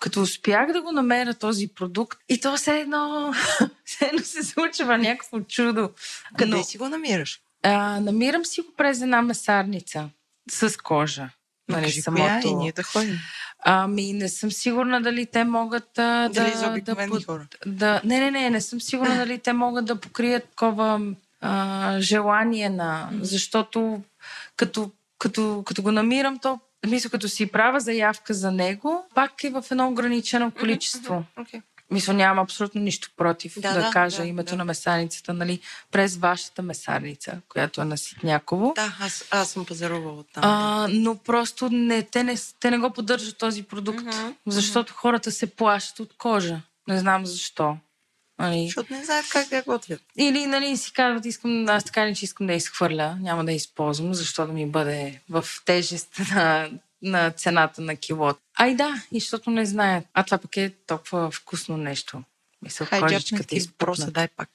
[0.00, 3.34] като успях да го намеря този продукт, и то все едно,
[4.00, 5.90] едно се случва някакво чудо.
[6.38, 7.40] Къде Но, си го намираш?
[7.62, 10.10] А, намирам си го през една месарница
[10.50, 11.30] с кожа.
[11.68, 12.22] Нали, Кажи самото...
[12.22, 13.18] коя и ние да ходим.
[13.64, 16.80] Ами, не съм сигурна дали те могат а, дали да...
[16.80, 17.46] да, да, хора?
[17.66, 21.00] да Не, не, не, не съм сигурна дали те могат да покрият такова
[21.40, 23.10] а, желание на...
[23.20, 24.02] Защото
[24.56, 29.50] като, като, като го намирам, то мисля, като си правя заявка за него, пак е
[29.50, 31.24] в едно ограничено количество.
[31.38, 31.62] Okay.
[31.90, 34.56] Мисля, нямам абсолютно нищо против да, да, да кажа да, името да.
[34.56, 35.60] на месарницата, нали,
[35.92, 38.72] през вашата месарница, която е на Ситняково.
[38.76, 40.44] Да, аз, аз съм пазарувала там.
[40.44, 44.96] А, но просто не, те, не, те не го поддържат този продукт, uh-huh, защото uh-huh.
[44.96, 46.60] хората се плащат от кожа.
[46.88, 47.76] Не знам защо.
[48.38, 48.64] Нали.
[48.64, 50.00] Защото не знаят как да готвят.
[50.16, 54.14] Или нали, си казват, искам, аз така ли, че искам да изхвърля, няма да използвам,
[54.14, 56.70] защото да ми бъде в тежест на,
[57.02, 58.40] на цената на килото.
[58.58, 60.04] Ай да, и защото не знаят.
[60.14, 62.22] А това пък е толкова вкусно нещо.
[62.62, 64.48] Мисля, Хайджакнах ти въпроса, дай пак.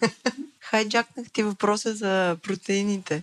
[0.60, 3.22] Хайджакнах ти въпроса за протеините.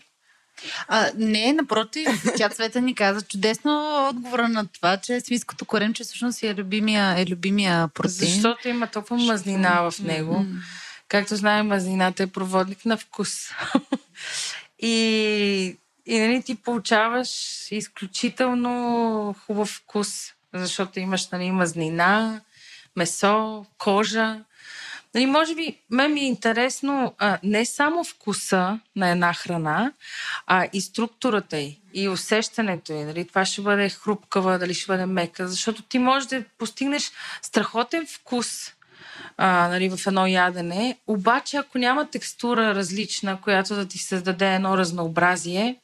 [0.88, 6.43] А, не, напротив, тя Цвета ни каза чудесно отговора на това, че свинското коремче всъщност
[6.43, 8.31] е любимия, е любимия протеин.
[8.31, 10.34] Защото има толкова мазнина в него.
[10.34, 10.62] Mm-hmm.
[11.07, 13.49] Както знаем, мазнината е проводник на вкус.
[14.79, 15.77] и,
[16.12, 17.30] и нали, ти получаваш
[17.71, 22.41] изключително хубав вкус, защото имаш нали, мазнина,
[22.95, 24.39] месо, кожа.
[25.15, 29.91] Нали, може би, мен ми е интересно а, не само вкуса на една храна,
[30.47, 33.04] а и структурата й, и усещането й.
[33.04, 38.08] Нали, това ще бъде хрупкава, дали ще бъде мека, защото ти можеш да постигнеш страхотен
[38.08, 38.74] вкус
[39.38, 44.78] а, нали, в едно ядене, обаче ако няма текстура различна, която да ти създаде едно
[44.78, 45.78] разнообразие,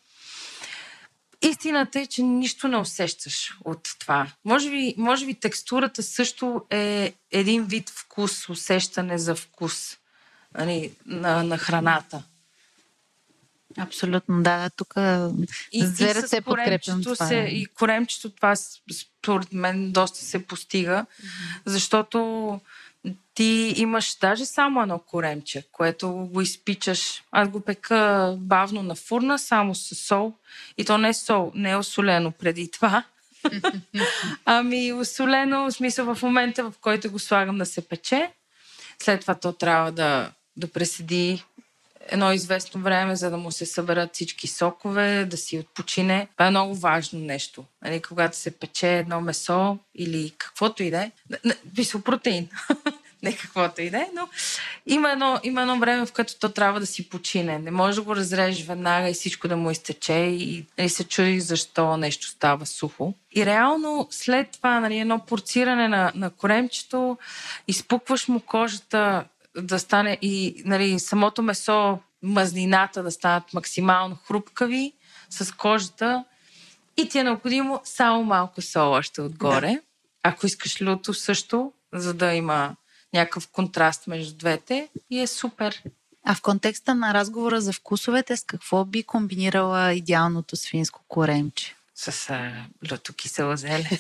[1.49, 4.31] Истината е, че нищо не усещаш от това.
[4.45, 9.97] Може би, може би текстурата също е един вид вкус, усещане за вкус
[10.57, 12.23] нали, на, на храната.
[13.77, 14.69] Абсолютно, да.
[14.69, 14.93] Тук
[15.71, 17.27] и, две ръце подкрепям това.
[17.27, 21.61] Се, и коремчето това според мен доста се постига, mm-hmm.
[21.65, 22.59] защото
[23.33, 27.23] ти имаш даже само едно коремче, което го изпичаш.
[27.31, 30.33] Аз го пека бавно на фурна, само с сол.
[30.77, 33.03] И то не е сол, не е осолено преди това.
[34.45, 38.31] ами осолено, в смисъл в момента, в който го слагам да се пече.
[38.99, 41.43] След това то трябва да, да преседи
[42.09, 46.27] едно известно време, за да му се съберат всички сокове, да си отпочине.
[46.33, 47.63] Това е много важно нещо.
[47.83, 51.11] Нали, когато се пече едно месо или каквото и да е,
[51.75, 52.49] висопротеин.
[53.23, 54.29] не каквото и да е, но
[54.85, 57.59] има едно, има едно време, в което то трябва да си почине.
[57.59, 61.39] Не може да го разрежеш веднага и всичко да му изтече и нали, се чуди
[61.39, 63.13] защо нещо става сухо.
[63.35, 67.17] И реално след това нали, едно порциране на, на коремчето,
[67.67, 69.23] изпукваш му кожата
[69.57, 74.93] да стане и нали, самото месо, мазнината да станат максимално хрупкави
[75.29, 76.23] с кожата
[76.97, 79.71] и ти е необходимо само малко сол още отгоре.
[79.71, 79.79] Да.
[80.23, 82.75] Ако искаш люто също, за да има
[83.13, 85.83] някакъв контраст между двете и е супер.
[86.25, 91.75] А в контекста на разговора за вкусовете, с какво би комбинирала идеалното свинско коремче?
[91.95, 93.89] С а, люто кисела зеле.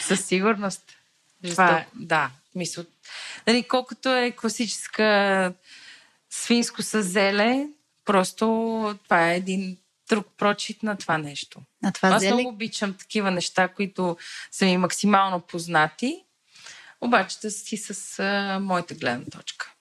[0.00, 0.82] Със сигурност.
[1.42, 2.84] Това, е, да, мисля.
[3.46, 5.52] Нали, колкото е класическа
[6.30, 7.66] свинско с зеле,
[8.04, 8.44] просто
[9.04, 9.76] това е един
[10.08, 11.60] друг прочит на това нещо.
[11.82, 12.34] На това Аз зеле...
[12.34, 14.16] много обичам такива неща, които
[14.50, 16.24] са ми максимално познати,
[17.00, 19.72] обаче да си с а, моята гледна точка.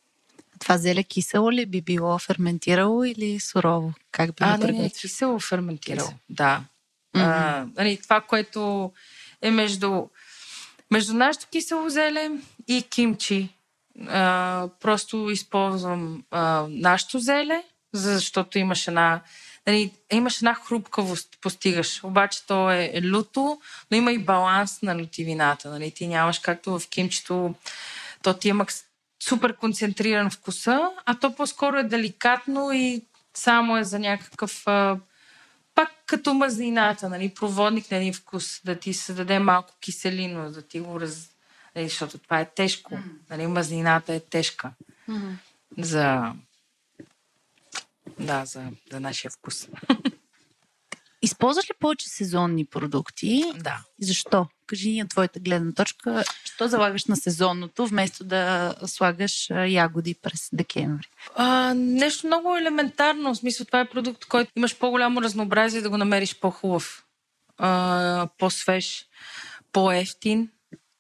[0.60, 3.94] Това зеле кисело ли би било ферментирало или сурово?
[4.12, 6.20] Как би а, не, не, кисело ферментирало, кисело.
[6.30, 6.64] да.
[7.16, 7.22] Mm-hmm.
[7.22, 8.92] А, нали, това, което
[9.42, 10.08] е между,
[10.94, 12.32] между нашето кисело зеле
[12.68, 13.50] и кимчи.
[14.08, 17.64] А, просто използвам а, нашето зеле,
[17.94, 19.22] защото имаш една
[19.68, 22.04] нали, имаш една хрупкавост, постигаш.
[22.04, 25.70] Обаче то е, е люто, но има и баланс на лютивината.
[25.70, 25.92] Нали.
[25.92, 27.56] Ти нямаш както в кимчето,
[28.24, 28.66] то ти има
[29.24, 33.02] супер концентриран вкуса, а то по-скоро е деликатно и
[33.34, 34.66] само е за някакъв
[35.76, 40.62] пак като мазнината, нали, проводник на един вкус, да ти се даде малко киселино, да
[40.62, 41.30] ти го раз...
[41.76, 43.00] Нали, защото това е тежко.
[43.30, 44.72] Нали, мазнината е тежка.
[45.10, 45.36] Mm-hmm.
[45.78, 46.34] За
[48.20, 49.70] да, за, за нашия вкус.
[51.24, 53.44] Използваш ли повече сезонни продукти?
[53.56, 53.80] Да.
[54.00, 54.48] Защо?
[54.66, 60.50] Кажи ни от твоята гледна точка, що залагаш на сезонното, вместо да слагаш ягоди през
[60.54, 61.08] декември?
[61.36, 63.34] А, нещо много елементарно.
[63.34, 67.06] В смисъл, това е продукт, който имаш по-голямо разнообразие да го намериш по-хубав,
[67.58, 69.06] а, по-свеж,
[69.72, 70.50] по-ефтин.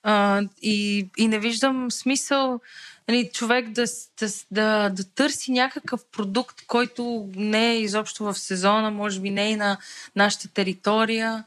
[0.03, 2.59] А, и, и не виждам смисъл
[3.07, 3.85] нали, човек да,
[4.19, 9.51] да, да, да търси някакъв продукт, който не е изобщо в сезона, може би не
[9.51, 9.77] е на
[10.15, 11.43] нашата територия,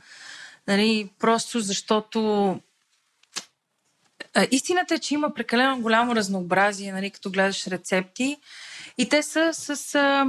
[0.68, 2.60] нали, просто защото
[4.50, 8.36] истината е, че има прекалено голямо разнообразие, нали, като гледаш рецепти.
[8.98, 9.94] И те са с...
[9.94, 10.26] А,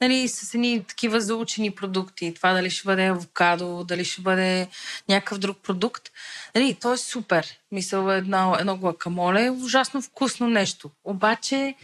[0.00, 2.34] нали, с едни такива заучени продукти.
[2.34, 4.68] Това дали ще бъде авокадо, дали ще бъде
[5.08, 6.10] някакъв друг продукт.
[6.54, 7.46] Нали, то е супер.
[7.72, 10.90] Мисъл, едно, едно гуакамоле е ужасно вкусно нещо.
[11.04, 11.74] Обаче,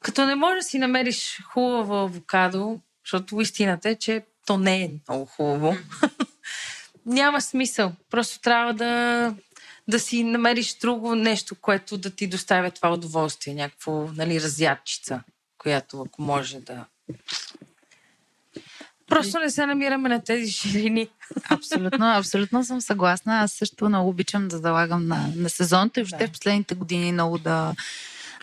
[0.00, 4.90] като не можеш да си намериш хубаво авокадо, защото истината е, че то не е
[5.08, 5.76] много хубаво,
[7.06, 7.92] няма смисъл.
[8.10, 9.34] Просто трябва да,
[9.88, 13.54] да си намериш друго нещо, което да ти доставя това удоволствие.
[13.54, 15.22] Някакво, нали, разядчица,
[15.58, 16.84] която ако може да
[19.08, 21.08] Просто не се намираме на тези ширини.
[21.50, 23.40] Абсолютно, абсолютно съм съгласна.
[23.40, 26.28] Аз също много обичам да залагам на, на сезонта и въобще да.
[26.28, 27.74] в последните години много да,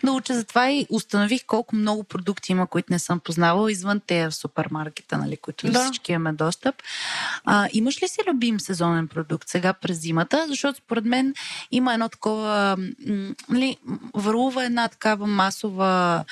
[0.04, 4.00] да уча за това и установих колко много продукти има, които не съм познавала извън
[4.06, 5.84] те в супермаркета, нали, които да.
[5.84, 6.74] всички имаме достъп.
[7.44, 10.44] А, имаш ли си любим сезонен продукт сега през зимата?
[10.48, 11.34] Защото според мен
[11.70, 12.76] има едно такова,
[13.48, 13.76] нали,
[14.14, 16.24] върлува една такава масова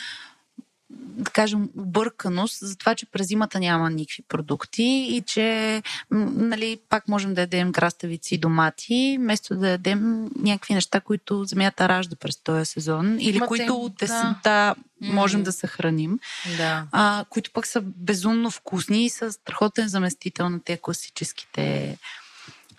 [1.00, 7.08] да кажем, обърканост за това, че през зимата няма никакви продукти и че нали, пак
[7.08, 12.42] можем да ядем краставици и домати, вместо да ядем някакви неща, които земята ражда през
[12.42, 14.74] този сезон или Ма които от есента да.
[15.00, 15.44] можем mm.
[15.44, 16.18] да съхраним,
[16.56, 16.86] да.
[16.92, 21.98] а, които пък са безумно вкусни и са страхотен заместител на тези класическите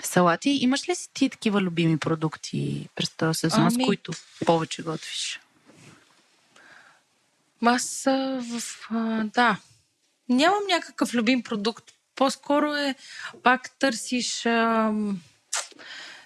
[0.03, 0.49] салати.
[0.49, 3.83] Имаш ли си ти такива любими продукти през този сезон, ами...
[3.83, 4.11] с които
[4.45, 5.39] повече готвиш?
[7.65, 8.03] Аз
[8.41, 8.61] в...
[9.23, 9.57] Да.
[10.29, 11.85] Нямам някакъв любим продукт.
[12.15, 12.95] По-скоро е
[13.43, 14.47] пак търсиш...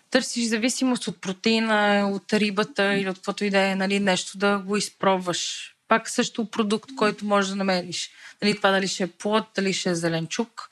[0.09, 4.59] Търсиш зависимост от протеина, от рибата или от каквото и да е, нали, нещо да
[4.59, 8.09] го изпробваш пак също продукт, който можеш да намериш.
[8.41, 10.69] Нали, това дали ще е плод, дали ще е зеленчук.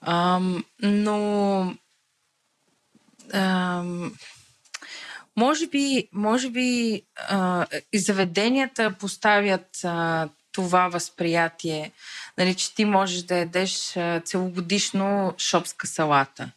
[0.00, 1.76] Ам, но
[3.32, 4.14] ам,
[5.40, 11.90] може би, може би а, заведенията поставят а, това възприятие,
[12.38, 16.50] нали, че ти можеш да ядеш а, целогодишно шопска салата.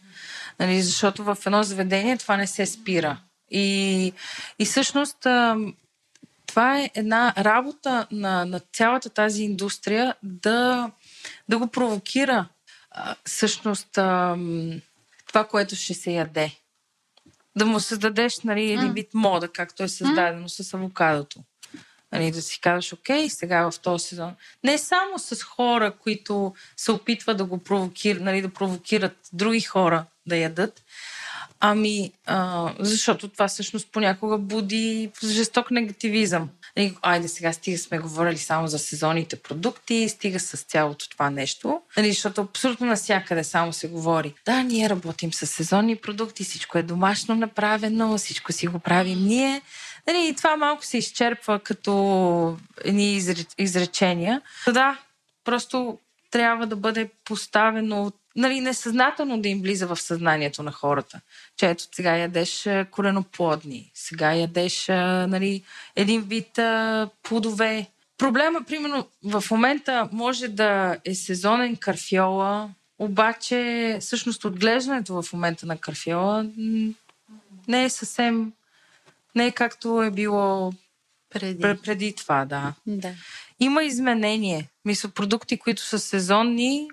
[0.59, 3.17] Нали, защото в едно заведение това не се спира.
[3.51, 4.13] И,
[4.59, 5.57] и всъщност а,
[6.47, 10.91] това е една работа на, на цялата тази индустрия да,
[11.49, 12.45] да го провокира
[12.91, 14.37] а, всъщност а,
[15.27, 16.62] това, което ще се яде.
[17.57, 21.39] Да му създадеш нали, един вид мода, както е създадено с авокадото.
[22.11, 24.35] Нали, да си казваш, окей, сега в този сезон.
[24.63, 30.05] Не само с хора, които се опитват да го провокират, нали, да провокират други хора
[30.25, 30.81] да ядат,
[31.59, 36.49] ами, а, защото това всъщност понякога буди жесток негативизъм.
[36.77, 41.81] Нали, айде сега стига сме говорили само за сезонните продукти, стига с цялото това нещо.
[41.97, 44.33] Нали, защото абсолютно навсякъде само се говори.
[44.45, 49.61] Да, ние работим с сезонни продукти, всичко е домашно направено, всичко си го правим ние.
[50.07, 53.21] Нали, и това малко се изчерпва като едни
[53.57, 54.41] изречения.
[54.67, 54.99] Да,
[55.43, 55.97] просто
[56.31, 61.21] трябва да бъде поставено нали, несъзнателно да им влиза в съзнанието на хората.
[61.57, 65.63] Че ето сега ядеш коленоплодни, сега ядеш нали,
[65.95, 67.87] един вид а, плодове.
[68.17, 72.69] Проблема, примерно, в момента може да е сезонен карфиола,
[72.99, 76.45] обаче всъщност отглеждането в момента на карфиола
[77.67, 78.51] не е съвсем
[79.35, 80.73] не е както е било
[81.29, 82.73] преди, преди това, да.
[82.87, 83.11] да.
[83.59, 84.69] Има изменение.
[84.85, 86.87] Мисля, продукти, които са сезонни,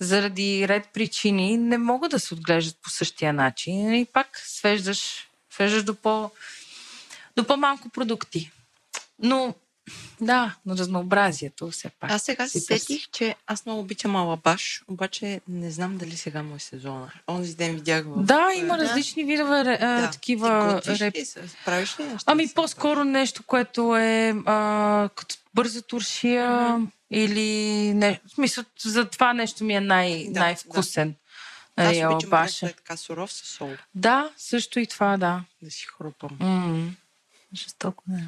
[0.00, 3.94] заради ред причини, не могат да се отглеждат по същия начин.
[3.94, 6.30] И пак свеждаш, свеждаш до, по,
[7.36, 8.50] до по-малко продукти.
[9.18, 9.54] Но
[10.20, 12.10] да, на разнообразието все пак.
[12.10, 16.56] Аз сега се сетих, че аз много обичам алабаш, обаче не знам дали сега му
[16.56, 17.12] е сезона.
[17.28, 18.22] Онзи ден видях в...
[18.22, 18.84] Да, има да.
[18.84, 20.10] различни видове да.
[20.12, 20.82] такива...
[20.86, 21.14] реп...
[21.14, 21.26] ли?
[21.64, 22.24] Правиш ли нещо?
[22.26, 26.86] Ами по-скоро нещо, което е а, като бърза туршия mm-hmm.
[27.10, 27.94] Или...
[27.94, 31.08] Не, в смисъл, за това нещо ми е най- да, най-вкусен.
[31.08, 31.16] Да.
[31.76, 33.72] Аз нали, обичам да е така суров с сол.
[33.94, 35.44] Да, също и това, да.
[35.62, 36.30] Да си хрупам.
[36.30, 36.90] Mm-hmm.
[37.54, 38.22] Жестоко, да.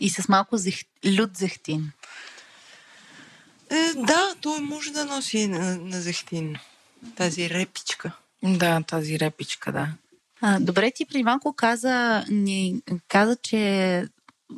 [0.00, 0.80] И с малко зех...
[1.06, 1.92] люд зехтин.
[3.70, 6.56] Е, да, той може да носи на, на зехтин.
[7.16, 8.12] Тази репичка.
[8.42, 9.88] Да, тази репичка, да.
[10.40, 14.08] А, добре, ти преди малко каза, ни каза, че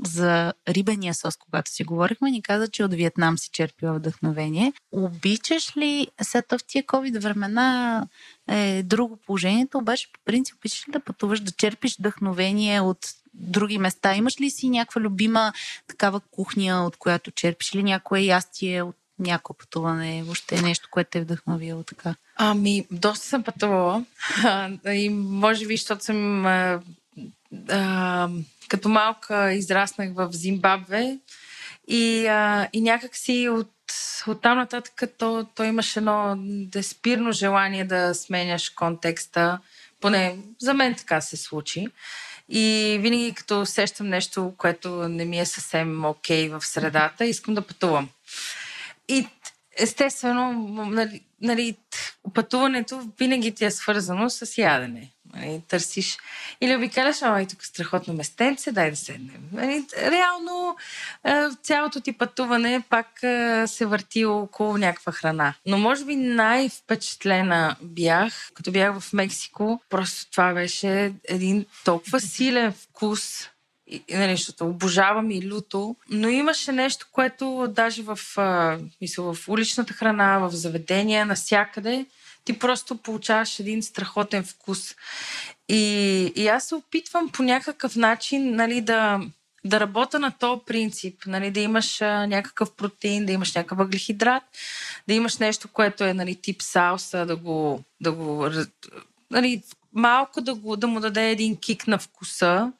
[0.05, 4.73] за рибения сос, когато си говорихме, ни каза, че от Виетнам си черпила вдъхновение.
[4.93, 8.07] Обичаш ли, сега в тия COVID времена
[8.49, 12.99] е друго положението, обаче по принцип обичаш ли да пътуваш, да черпиш вдъхновение от
[13.35, 14.15] други места?
[14.15, 15.53] Имаш ли си някаква любима
[15.87, 21.21] такава кухня, от която черпиш или някое ястие от някое пътуване, въобще нещо, което е
[21.21, 22.15] вдъхновило така?
[22.37, 24.05] Ами, доста съм пътувала.
[24.87, 26.47] и може би, защото съм
[27.69, 28.29] а,
[28.69, 31.19] като малка израснах в Зимбабве
[31.89, 33.73] и, а, и някак си от,
[34.27, 36.35] от там нататък то, то имаш едно
[36.67, 39.59] деспирно желание да сменяш контекста.
[40.01, 41.87] Поне за мен така се случи.
[42.49, 47.55] И винаги като усещам нещо, което не ми е съвсем окей okay в средата, искам
[47.55, 48.09] да пътувам.
[49.09, 49.29] И
[49.79, 50.53] естествено,
[50.87, 51.77] нали, нали,
[52.35, 55.11] пътуването винаги ти е свързано с ядене.
[55.35, 56.19] Нали, търсиш
[56.61, 59.49] или обикаляш, ама и тук страхотно местенце, дай да седнем.
[59.53, 60.77] Нали, реално
[61.63, 63.07] цялото ти пътуване пак
[63.67, 65.55] се върти около някаква храна.
[65.67, 69.81] Но може би най-впечатлена бях, като бях в Мексико.
[69.91, 73.49] Просто това беше един толкова силен вкус
[74.11, 78.19] нали, защото обожавам и люто, но имаше нещо, което даже в,
[79.01, 82.07] мисля, в уличната храна, в заведения, насякъде,
[82.45, 84.95] ти просто получаваш един страхотен вкус.
[85.69, 89.21] И, и аз се опитвам по някакъв начин нали, да,
[89.65, 94.43] да работя на този принцип, нали, да имаш а, някакъв протеин, да имаш някакъв въглехидрат,
[95.09, 98.51] да имаш нещо, което е нали, тип салса, да го, да го
[99.31, 99.63] нали,
[99.99, 102.73] малко да, го, да му даде един кик на вкуса,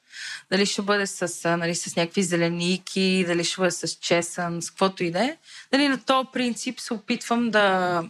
[0.51, 5.03] дали ще бъде с, нали, с някакви зеленики, дали ще бъде с чесън, с каквото
[5.03, 5.37] и да е.
[5.71, 8.03] Нали, на този принцип се опитвам да,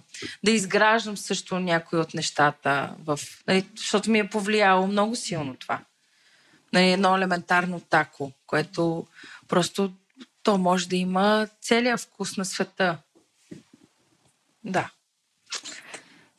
[0.44, 5.80] да изграждам също някои от нещата, в, нали, защото ми е повлияло много силно това.
[6.74, 9.08] Нали, едно елементарно тако, което
[9.48, 9.92] просто
[10.44, 12.98] то може да има целият вкус на света.
[14.64, 14.90] Да.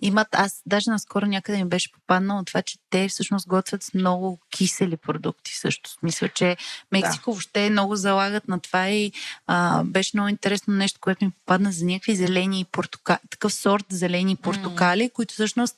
[0.03, 4.39] Имат, аз даже наскоро някъде ми беше попаднало това, че те всъщност готвят с много
[4.51, 5.91] кисели продукти също.
[6.03, 6.57] Мисля, че
[6.93, 7.35] Мексико да.
[7.35, 9.13] въобще много залагат на това и
[9.47, 14.37] а, беше много интересно нещо, което ми попадна за някакви зелени портокали, такъв сорт зелени
[14.37, 15.13] портокали, mm.
[15.13, 15.77] които всъщност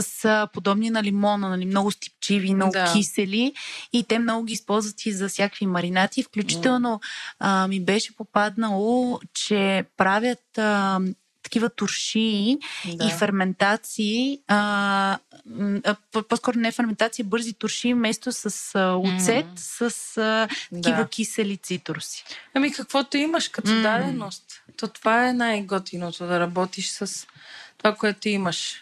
[0.00, 2.92] са подобни на лимона, нали, много стипчиви, много да.
[2.92, 3.52] кисели
[3.92, 6.22] и те много ги използват и за всякакви маринати.
[6.22, 7.00] Включително
[7.38, 11.00] а, ми беше попаднало, че правят а,
[11.42, 12.58] такива туршии
[12.94, 13.04] да.
[13.04, 15.18] и ферментации, а,
[16.28, 19.88] по-скоро не ферментации, бързи туршии, вместо с а, оцет, mm.
[19.90, 21.08] с а, такива да.
[21.08, 22.24] кисели цитруси.
[22.54, 23.82] Ами каквото имаш като mm.
[23.82, 24.62] даденост.
[24.76, 27.26] То това е най-готиното, да работиш с
[27.78, 28.74] това, което имаш.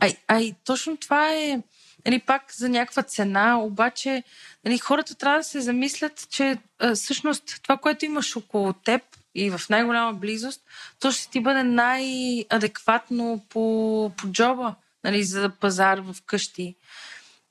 [0.00, 1.62] Ай, ай, точно това е
[2.06, 4.22] нали, пак за някаква цена, обаче
[4.64, 9.02] нали, хората трябва да се замислят, че а, всъщност това, което имаш около теб
[9.36, 10.60] и в най-голяма близост,
[11.00, 14.74] то ще ти бъде най-адекватно по, по джоба,
[15.04, 16.74] нали, за пазар в къщи.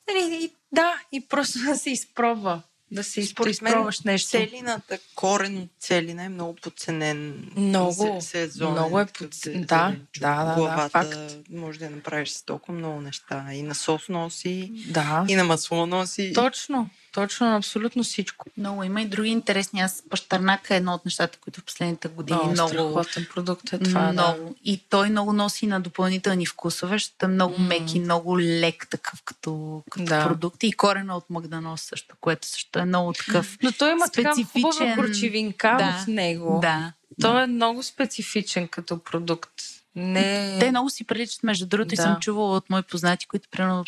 [0.07, 2.61] Нали, и, да, и просто да се изпробва
[2.91, 4.29] да се изпробваш нещо.
[4.29, 8.71] Целината, корен от целина е много подценен много, сезон.
[8.71, 9.61] Много е подценен.
[9.61, 11.35] Да, да, да, Главата да, факт.
[11.49, 13.45] може да направиш с толкова много неща.
[13.51, 15.25] И на сос носи, да.
[15.27, 16.33] и на масло носи.
[16.33, 16.89] Точно.
[17.15, 18.45] Точно, абсолютно всичко.
[18.57, 19.81] Много има и други интересни.
[19.81, 22.69] Аз пащарнака е едно от нещата, които в последните години О, много...
[22.69, 24.43] Страхотен продукт е това, много.
[24.43, 24.55] Да.
[24.63, 27.67] И той много носи на допълнителни вкусове, защото е много mm.
[27.67, 30.27] мек и много лек такъв като, като да.
[30.27, 30.63] продукт.
[30.63, 34.71] И корена от магданос също, което също е много такъв Но той има специфичен...
[34.71, 36.59] такава горчивинка да, в него.
[36.61, 36.93] Да.
[37.21, 37.43] Той да.
[37.43, 39.53] е много специфичен като продукт.
[39.95, 40.57] Не...
[40.59, 41.93] Те много си приличат, между другото, да.
[41.93, 43.83] и съм чувала от мои познати, които примерно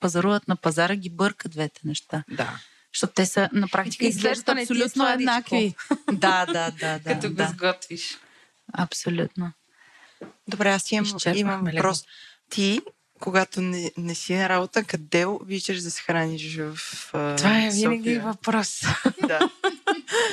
[0.00, 2.24] пазаруват на пазара, ги бъркат двете неща.
[2.30, 2.58] Да.
[2.94, 5.74] Защото те са на практика изглеждат абсолютно еднакви.
[6.12, 7.14] да, да, да, да.
[7.14, 7.44] Като да.
[7.44, 8.18] го сготвиш.
[8.72, 9.52] Абсолютно.
[10.48, 12.04] Добре, аз имам, имам въпрос.
[12.50, 12.80] Ти
[13.22, 16.76] когато не, не си на работа, къде обичаш да се храниш в
[17.12, 18.82] uh, Това е винаги въпрос.
[19.28, 19.50] да.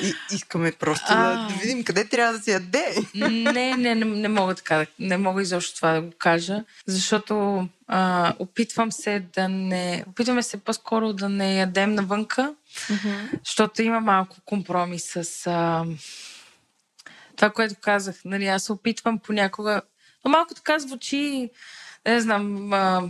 [0.03, 1.23] И, искаме просто а...
[1.23, 2.95] да, да видим къде трябва да се яде.
[3.15, 4.85] не, не, не, не мога така.
[4.99, 10.03] Не мога изобщо това да го кажа, защото а, опитвам се да не...
[10.07, 12.53] Опитваме се по-скоро да не ядем навънка,
[12.89, 13.39] mm-hmm.
[13.45, 15.85] защото има малко компромис с а,
[17.35, 18.15] това, което казах.
[18.25, 19.81] Нали, аз се опитвам понякога...
[20.25, 21.49] Но малко така звучи
[22.09, 23.09] не знам, а,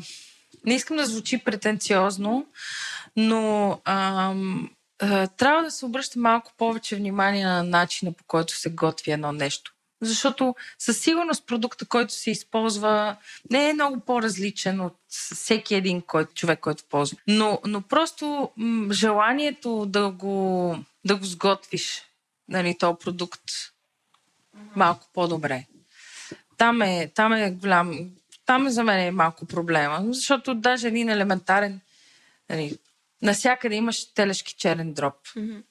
[0.65, 2.45] не искам да звучи претенциозно,
[3.15, 4.33] но а,
[4.99, 9.31] а, трябва да се обръща малко повече внимание на начина по който се готви едно
[9.31, 9.73] нещо.
[10.01, 13.15] Защото със сигурност продукта, който се използва,
[13.51, 17.17] не е много по-различен от всеки един който, човек, който ползва.
[17.27, 20.75] Но, но просто м- желанието да го,
[21.05, 22.03] да го сготвиш,
[22.49, 23.43] нали, този продукт,
[24.75, 25.65] малко по-добре.
[26.57, 28.09] Там е, там е голям,
[28.49, 31.79] там за мен е малко проблема, защото даже един елементарен,
[32.49, 32.77] нали,
[33.21, 35.13] насякъде имаш телешки черен дроп.
[35.27, 35.63] Mm-hmm.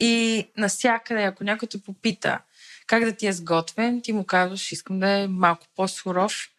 [0.00, 2.38] И насякъде, ако някой те попита
[2.86, 6.50] как да ти е сготвен, ти му казваш, искам да е малко по-суров.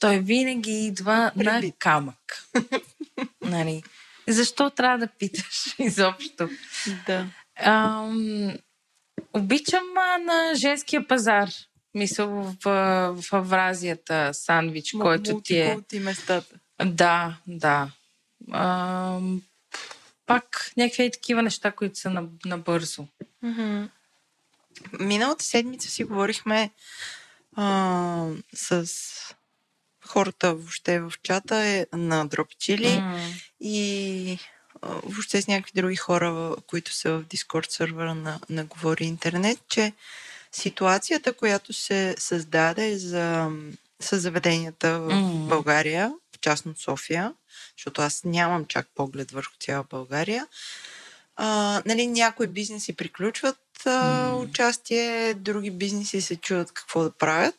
[0.00, 1.66] Той винаги идва Преди.
[1.66, 2.48] на камък.
[3.40, 3.82] нали?
[4.28, 6.48] Защо трябва да питаш изобщо?
[7.06, 7.26] Да.
[7.56, 8.54] Ам,
[9.32, 11.50] обичам а, на женския пазар.
[11.96, 12.54] Мисъл в,
[13.22, 16.00] в Авразията сандвич, М- който ти е...
[16.00, 16.54] местата.
[16.84, 17.90] Да, да.
[18.52, 19.18] А,
[20.26, 23.06] пак някакви такива неща, които са набързо.
[23.44, 23.88] Mm-hmm.
[25.00, 26.70] Миналата седмица си говорихме
[27.56, 28.86] а, с
[30.06, 33.42] хората въобще в чата е, на Дропчили mm.
[33.60, 34.38] и
[34.82, 39.58] а, въобще с някакви други хора, които са в Дискорд сервера на, на Говори Интернет,
[39.68, 39.92] че
[40.52, 43.50] ситуацията, която се създаде за,
[44.00, 45.48] с заведенията в mm.
[45.48, 47.34] България, в частност София,
[47.76, 50.46] защото аз нямам чак поглед върху цяла България,
[51.36, 54.48] а, нали, някои бизнеси приключват а, mm.
[54.48, 57.54] участие, други бизнеси се чудят какво да правят.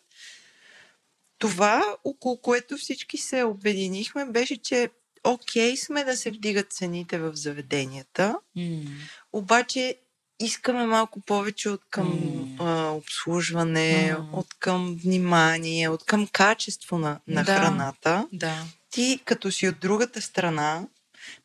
[1.38, 4.90] Това, около което всички се обединихме, беше, че
[5.24, 8.88] окей сме да се вдигат цените в заведенията, mm.
[9.34, 9.96] обаче
[10.40, 12.56] искаме малко повече от към mm.
[12.60, 14.34] а, обслужване, mm.
[14.34, 17.56] от към внимание, от към качество на, на да.
[17.56, 18.28] храната.
[18.34, 18.64] Да.
[18.90, 20.88] Ти, като си от другата страна,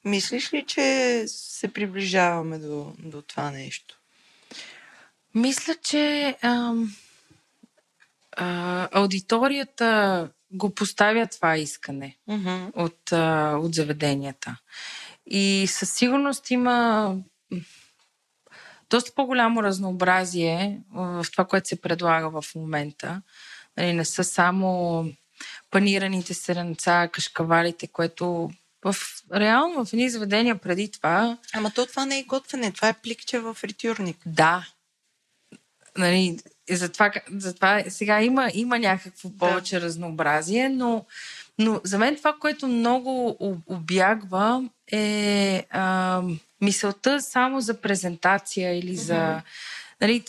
[0.04, 3.98] мислиш ли, че се приближаваме до, до това нещо?
[5.34, 6.74] Мисля, че а,
[8.36, 12.70] а, аудиторията го поставя това искане mm-hmm.
[12.74, 14.56] от, а, от заведенията.
[15.26, 17.16] И със сигурност има
[18.92, 23.22] доста по-голямо разнообразие в това, което се предлага в момента.
[23.76, 25.04] Нали, не са само
[25.70, 28.50] панираните сиренца, кашкавалите, което
[28.84, 28.96] в,
[29.34, 31.38] реално в едни заведения преди това...
[31.54, 34.16] Ама то това не е готвене, това е пликче в фритюрник.
[34.26, 34.66] Да.
[35.98, 36.38] Нали,
[36.68, 39.86] и затова, затова сега има, има някакво повече да.
[39.86, 41.04] разнообразие, но,
[41.58, 43.36] но за мен това, което много
[43.66, 46.22] обягва е а,
[46.62, 49.14] мисълта само за презентация или за...
[49.14, 49.42] Mm-hmm.
[50.00, 50.24] Нали,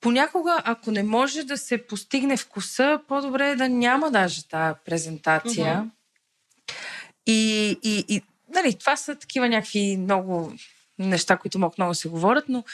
[0.00, 5.66] понякога, ако не може да се постигне вкуса, по-добре е да няма даже тази презентация.
[5.66, 5.90] Mm-hmm.
[7.26, 8.22] И, и, и
[8.54, 10.52] нали, това са такива някакви много
[10.98, 12.64] неща, които могат много се говорят, но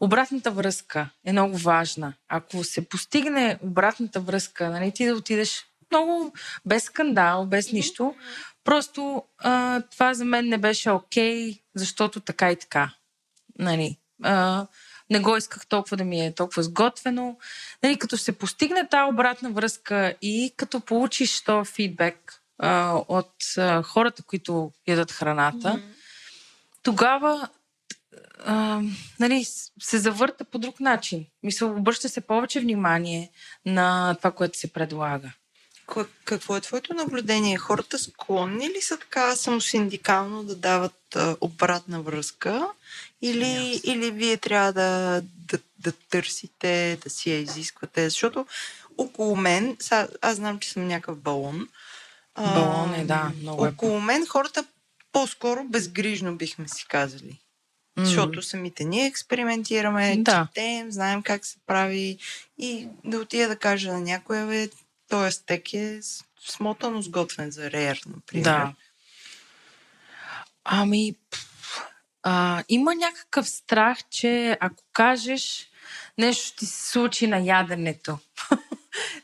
[0.00, 2.12] обратната връзка е много важна.
[2.28, 6.32] Ако се постигне обратната връзка, нали, ти да отидеш много
[6.66, 8.14] без скандал, без нищо,
[8.70, 12.90] просто а, това за мен не беше окей, okay, защото така и така.
[13.58, 14.66] Нали, а,
[15.10, 17.36] не го исках толкова да ми е толкова сготвено.
[17.82, 23.82] Нали, като се постигне тази обратна връзка и като получиш то фидбек а, от а,
[23.82, 25.92] хората, които ядат храната, mm-hmm.
[26.82, 27.48] тогава
[28.44, 28.82] а,
[29.20, 29.44] нали,
[29.80, 31.26] се завърта по друг начин.
[31.42, 33.30] Мисля, обръща се повече внимание
[33.66, 35.32] на това, което се предлага.
[36.24, 37.56] Какво е твоето наблюдение?
[37.56, 42.66] Хората склонни ли са така самосиндикално да дават а, обратна връзка?
[43.22, 43.80] Или, yes.
[43.84, 48.04] или вие трябва да, да, да търсите, да си я изисквате?
[48.04, 48.46] Защото
[48.98, 51.68] около мен, са, аз знам, че съм някакъв балон.
[52.36, 53.32] Балон е, да.
[53.40, 54.00] Много е около е.
[54.00, 54.64] мен хората
[55.12, 57.40] по-скоро безгрижно бихме си казали.
[57.98, 58.04] Mm.
[58.04, 60.48] Защото самите ние експериментираме, да.
[60.48, 62.18] четем, знаем как се прави
[62.58, 64.68] и да отида да кажа на някоя, бе,
[65.10, 66.00] този стек е
[66.46, 68.44] смотано сготвен за рейер, например.
[68.44, 68.72] Да.
[70.64, 71.14] Ами,
[72.22, 75.66] а, има някакъв страх, че ако кажеш
[76.18, 78.18] нещо ще се случи на яденето.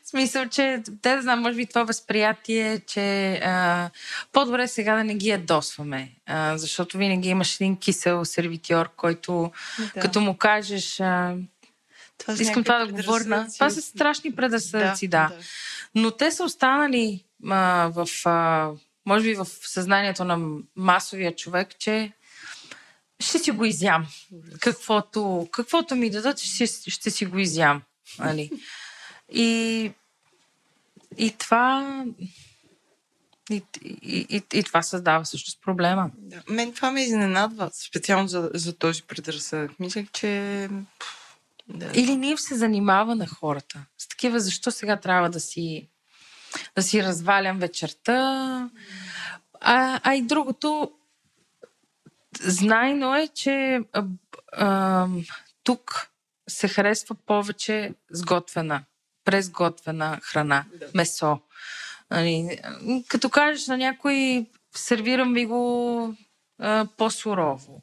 [0.05, 3.91] В смисъл, че те да знам, може би това възприятие, че а,
[4.33, 9.53] по-добре сега да не ги ядосваме, а, защото винаги имаш един кисел сервитьор, който
[9.95, 10.01] да.
[10.01, 11.35] като му кажеш а,
[12.19, 13.49] това искам това да го върна.
[13.55, 15.37] Това са страшни предразсъдъци, да, да.
[15.37, 15.43] да.
[15.95, 18.71] Но те са останали а, в, а,
[19.07, 22.13] може би в съзнанието на масовия човек, че
[23.21, 24.07] ще си го изям.
[24.61, 27.83] Каквото, каквото ми дадат, ще, ще си го изям.
[28.19, 28.51] Нали?
[29.33, 29.93] И,
[31.17, 32.05] и това.
[33.51, 36.11] И, и, и, и това създава всъщност проблема.
[36.19, 36.43] Да.
[36.49, 39.81] Мен това ме изненадва, специално за, за този предразсъдък.
[39.81, 40.69] Мислех, че.
[41.69, 41.91] Да.
[41.95, 43.85] Или ние се занимава на хората.
[43.99, 45.89] С такива, защо сега трябва да си,
[46.77, 48.71] да си развалям вечерта.
[49.61, 50.93] А, а и другото,
[52.41, 54.05] знайно е, че а,
[54.53, 55.09] а,
[55.65, 56.11] тук
[56.49, 58.85] се харесва повече сготвена
[59.27, 60.87] презготвена храна, да.
[60.95, 61.39] месо.
[62.11, 62.59] Нали,
[63.09, 64.47] като кажеш на някой,
[64.77, 66.15] сервирам ви го
[66.59, 67.83] а, по-сурово.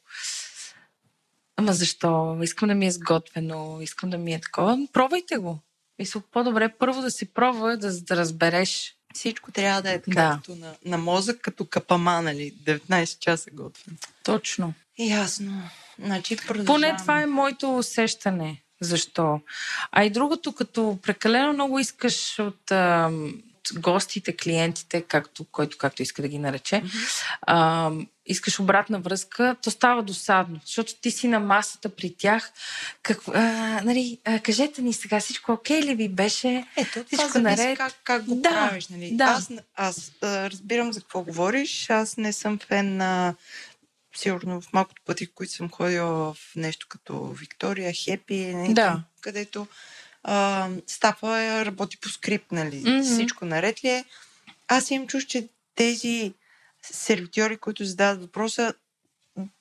[1.63, 2.37] Ама защо?
[2.41, 4.87] Искам да ми е сготвено, искам да ми е такова.
[4.93, 5.59] Пробвайте го.
[5.99, 8.95] Мисля, по-добре първо да си пробва, да, да разбереш.
[9.13, 10.39] Всичко трябва да е да.
[10.41, 12.53] като на, на мозък, като капама, нали?
[12.63, 13.97] 19 часа готвен.
[14.23, 14.73] Точно.
[14.99, 15.69] Ясно.
[15.99, 18.61] Значи, Поне това е моето усещане.
[18.81, 19.39] Защо?
[19.91, 23.11] А и другото, като прекалено много искаш от а,
[23.75, 27.23] гостите, клиентите, както, който както иска да ги нарече, mm-hmm.
[27.41, 27.91] а,
[28.25, 32.51] искаш обратна връзка, то става досадно, защото ти си на масата при тях.
[33.03, 33.41] Как, а,
[33.83, 36.67] нали, а, кажете ни сега, всичко окей ли ви беше?
[36.77, 37.77] Ето, всичко това наред.
[37.77, 38.87] Как, как го да, правиш.
[38.87, 39.11] Нали?
[39.13, 39.23] Да.
[39.23, 41.89] Аз, аз а, разбирам за какво говориш.
[41.89, 43.35] Аз не съм фен на
[44.15, 49.03] сигурно в малкото пъти, в които съм ходила в нещо като Виктория, Хепи, да.
[49.21, 49.67] където
[50.23, 52.83] а, стафа работи по скрипт, нали?
[52.83, 53.03] Mm-hmm.
[53.03, 54.05] Всичко наред ли е.
[54.67, 56.33] Аз имам чуш, че тези
[56.91, 58.73] сервитьори, които задават въпроса,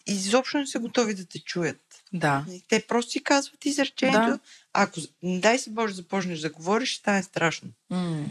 [0.06, 2.02] изобщо не са готови да те чуят.
[2.12, 2.44] Да.
[2.68, 4.30] Те просто си казват изречението.
[4.30, 4.38] Да.
[4.72, 7.68] Ако, дай се Боже, започнеш да говориш, ще стане страшно.
[7.92, 8.24] Mm.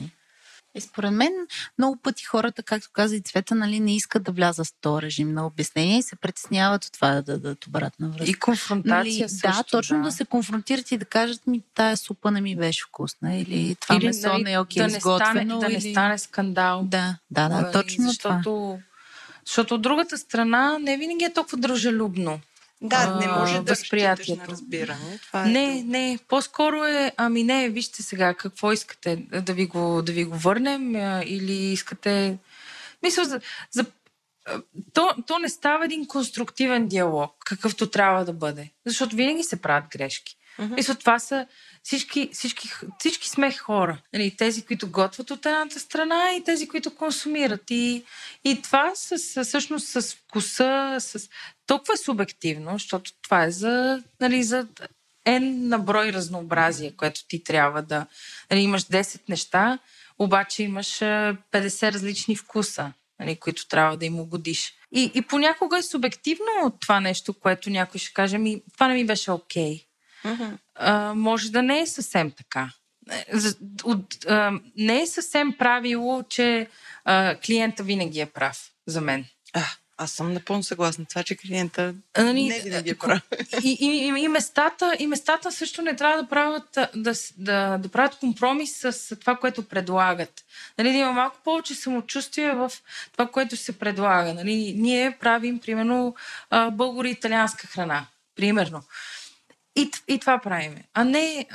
[0.75, 1.33] И според мен
[1.77, 5.33] много пъти хората, както каза и Цвета, нали, не искат да влязат в този режим
[5.33, 8.31] на обяснение и се притесняват от това да дадат обратна връзка.
[8.31, 10.03] И конфронтация нали, също, Да, точно да.
[10.03, 13.95] да се конфронтират и да кажат ми, тая супа не ми беше вкусна или това
[13.95, 15.59] или, месо нали, не е окей да изготвено.
[15.59, 16.83] Да не стане скандал.
[16.83, 18.77] Да, да, да, нали, точно защото, това.
[19.45, 22.39] Защото от другата страна не винаги е толкова дружелюбно.
[22.81, 24.41] Да, не може да възприятието.
[24.41, 25.19] на разбиране.
[25.27, 25.91] Това е не, това.
[25.91, 30.37] не, по-скоро е, ами не, вижте сега, какво искате, да ви го, да ви го
[30.37, 32.37] върнем или искате...
[33.03, 33.85] Мисля, за, за
[34.93, 38.69] то, то не става един конструктивен диалог, какъвто трябва да бъде.
[38.85, 40.37] Защото винаги се правят грешки.
[40.59, 40.93] Mm-hmm.
[40.93, 41.47] И това са
[41.83, 42.69] всички, всички,
[42.99, 43.97] всички сме хора.
[44.13, 47.71] Нали, тези, които готвят от едната страна и тези, които консумират.
[47.71, 48.03] И,
[48.43, 51.29] и това с, с, всъщност с вкуса, с...
[51.71, 54.67] толкова е субективно, защото това е за, нали, за
[55.27, 58.05] N на брой разнообразие, което ти трябва да...
[58.51, 59.79] Нали, имаш 10 неща,
[60.19, 64.73] обаче имаш 50 различни вкуса, нали, които трябва да им угодиш.
[64.91, 69.05] И, и понякога е субективно това нещо, което някой ще каже, ми, това не ми
[69.05, 69.75] беше окей.
[69.75, 69.85] Okay.
[70.25, 70.57] Mm-hmm.
[70.75, 72.69] А, може да не е съвсем така.
[73.83, 76.67] От, а, не е съвсем правило, че
[77.05, 79.25] а, клиента винаги е прав за мен.
[79.53, 79.63] А,
[80.01, 81.05] аз съм напълно съгласна.
[81.05, 83.21] Това, че клиента а, нали, не винаги е прав.
[83.63, 88.15] И, и, и, местата, и местата също не трябва да правят, да, да, да правят
[88.15, 90.45] компромис с това, което предлагат.
[90.77, 92.71] Нали, да има малко повече самочувствие в
[93.11, 94.33] това, което се предлага.
[94.33, 96.15] Нали, ние правим, примерно,
[96.51, 98.05] българо-италианска храна.
[98.35, 98.83] Примерно.
[99.75, 100.83] И, и това правиме.
[100.93, 101.45] А не...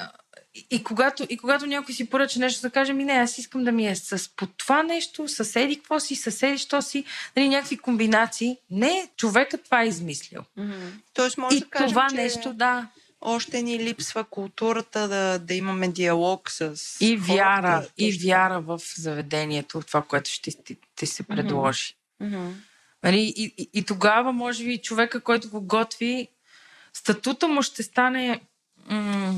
[0.71, 3.73] И, когато, и когато някой си поръча нещо, да каже ми не, аз искам да
[3.73, 7.05] ми е с по това нещо, съседи какво си, съседи що си,
[7.37, 8.57] нали, някакви комбинации.
[8.71, 10.43] Не, човекът това е измислил.
[10.59, 10.91] Mm-hmm.
[11.15, 12.17] Тоест може и да кажем, това че...
[12.17, 12.89] нещо, да
[13.21, 16.97] още ни липсва културата да, да имаме диалог с.
[17.01, 21.95] И вяра, хората, и вяра в заведението, това, което ще ти, ти се предложи.
[22.23, 22.53] Mm-hmm.
[23.03, 26.29] Нали, и, и, и тогава, може би, човека, който го готви,
[26.93, 28.41] статута му ще стане...
[28.91, 29.35] М-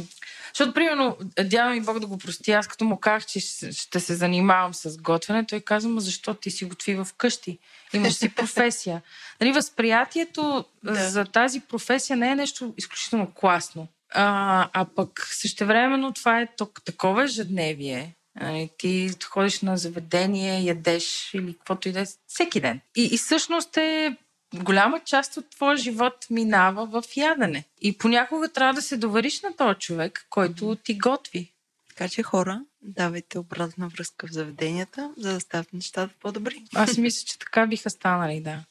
[0.48, 3.40] защото, примерно, дядо ми Бог да го прости, аз като му казах, че
[3.72, 7.58] ще се занимавам с готвене, той каза, ма защо ти си готви в къщи?
[7.92, 9.02] Имаш си професия.
[9.40, 10.94] нали, възприятието да.
[10.94, 13.88] за тази професия не е нещо изключително класно.
[14.14, 16.48] А, а пък същевременно това е
[16.84, 18.14] такова ежедневие.
[18.40, 22.80] Нали, ти ходиш на заведение, ядеш или каквото и да е всеки ден.
[22.96, 24.16] И, и всъщност е
[24.54, 27.64] голяма част от твоя живот минава в ядене.
[27.80, 31.52] И понякога трябва да се довариш на този човек, който ти готви.
[31.88, 36.64] Така че хора, давайте обратна връзка в заведенията, за да стават нещата по-добри.
[36.74, 38.64] Аз мисля, че така биха станали, да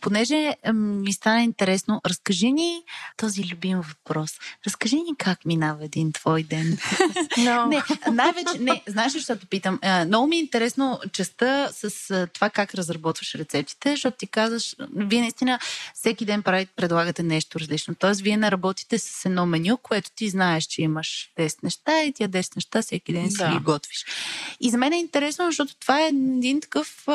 [0.00, 2.82] понеже ми стана интересно, разкажи ни
[3.16, 4.32] този любим въпрос.
[4.66, 6.78] Разкажи ни как минава един твой ден.
[7.38, 7.66] No.
[7.66, 9.80] не, най-вече, не, знаеш ли, защото питам?
[10.06, 15.58] Много ми е интересно частта с това как разработваш рецептите, защото ти казваш, вие наистина
[15.94, 17.94] всеки ден правите, предлагате нещо различно.
[17.94, 22.12] Тоест, вие не работите с едно меню, което ти знаеш, че имаш 10 неща и
[22.12, 23.30] тия 10 неща всеки ден да.
[23.30, 24.04] си ги готвиш.
[24.60, 27.06] И за мен е интересно, защото това е един такъв,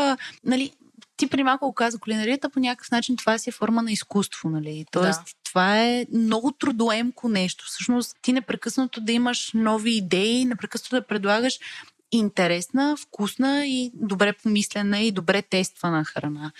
[0.45, 0.71] нали,
[1.17, 4.85] ти при малко каза кулинарията, по някакъв начин това си е форма на изкуство, нали?
[4.91, 5.31] Тоест, да.
[5.43, 7.65] това е много трудоемко нещо.
[7.67, 11.59] Всъщност, ти непрекъснато да имаш нови идеи, непрекъснато да предлагаш
[12.11, 16.51] интересна, вкусна и добре помислена и добре тествана храна.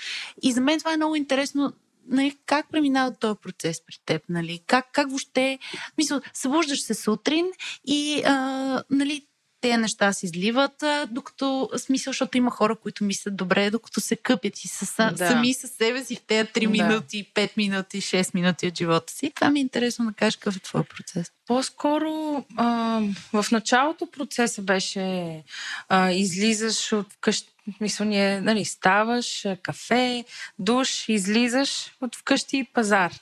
[0.41, 1.73] И за мен това е много интересно
[2.07, 4.23] нали, как преминава този процес при теб?
[4.29, 4.59] Нали?
[4.67, 5.59] Как, как въобще...
[5.97, 7.45] Мисля, събуждаш се сутрин
[7.85, 9.25] и а, нали,
[9.63, 14.59] тези неща се изливат, докато смисъл, защото има хора, които мислят добре, докато се къпят
[14.63, 15.27] и са да.
[15.27, 16.69] сами със себе си в тези 3 да.
[16.69, 19.31] минути, 5 минути, 6 минути от живота си.
[19.35, 21.31] Това ми е интересно да кажеш какъв е твой процес.
[21.47, 23.01] По-скоро а,
[23.33, 25.43] в началото процеса беше
[25.89, 30.25] а, излизаш от къщи, мисля, ние, нали, ставаш, кафе,
[30.59, 33.13] душ, излизаш от вкъщи и пазар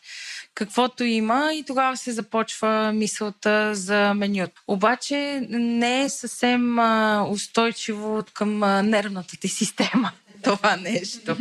[0.56, 4.62] каквото има и тогава се започва мисълта за менюто.
[4.68, 6.80] Обаче не е съвсем
[7.32, 10.12] устойчиво към нервната ти система
[10.44, 11.38] това нещо.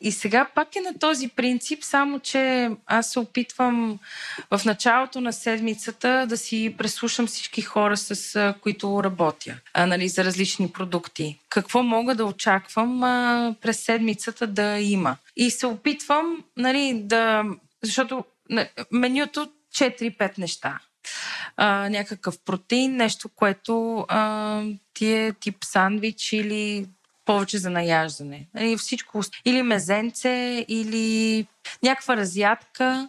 [0.00, 3.98] И сега пак е на този принцип, само че аз се опитвам
[4.50, 10.24] в началото на седмицата да си преслушам всички хора, с които работя, а, нали, за
[10.24, 11.38] различни продукти.
[11.48, 15.16] Какво мога да очаквам а, през седмицата да има.
[15.36, 17.44] И се опитвам нали, да
[17.82, 18.24] защото
[18.92, 20.78] менюто 4-5 неща.
[21.56, 24.62] А, някакъв протеин, нещо, което а,
[24.94, 26.86] ти е тип сандвич или
[27.28, 28.46] повече за наяждане.
[28.58, 29.20] Или всичко.
[29.44, 31.46] Или мезенце, или
[31.82, 33.08] някаква разядка.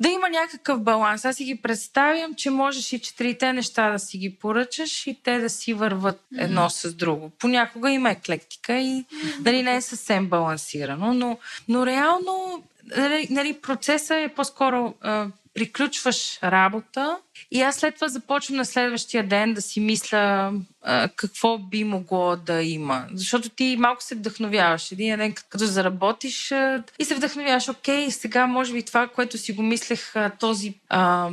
[0.00, 1.24] Да има някакъв баланс.
[1.24, 5.38] Аз си ги представям, че можеш и четирите неща да си ги поръчаш и те
[5.38, 6.88] да си върват едно mm-hmm.
[6.88, 7.30] с друго.
[7.38, 9.04] Понякога има еклектика и
[9.40, 12.62] дали не е съвсем балансирано, но, но реално
[12.96, 17.18] нали, нали, процесът е по-скоро а, приключваш работа
[17.50, 22.36] и аз след това започвам на следващия ден да си мисля а, какво би могло
[22.36, 23.06] да има.
[23.14, 24.92] Защото ти малко се вдъхновяваш.
[24.92, 29.52] Един ден, като заработиш а, и се вдъхновяваш, окей, сега може би това, което си
[29.52, 31.30] го мислех, а, този а,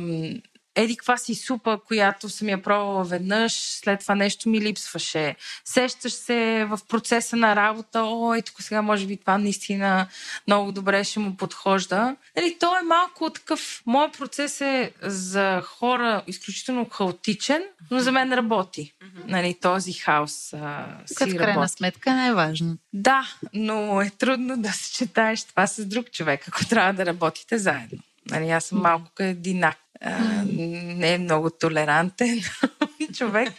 [0.78, 5.36] еди каква си супа, която съм я пробвала веднъж, след това нещо ми липсваше.
[5.64, 10.06] Сещаш се в процеса на работа, о, ето сега може би това наистина
[10.46, 12.16] много добре ще му подхожда.
[12.36, 18.32] Нали, то е малко такъв, моят процес е за хора изключително хаотичен, но за мен
[18.32, 18.92] работи.
[19.26, 21.72] Нали, този хаос а, си Като в крайна работи.
[21.72, 22.76] сметка не е важно.
[22.92, 27.98] Да, но е трудно да съчетаеш това с друг човек, ако трябва да работите заедно.
[28.30, 29.78] Нали, аз съм малко единак.
[30.00, 32.40] А, не е много толерантен
[33.14, 33.52] човек.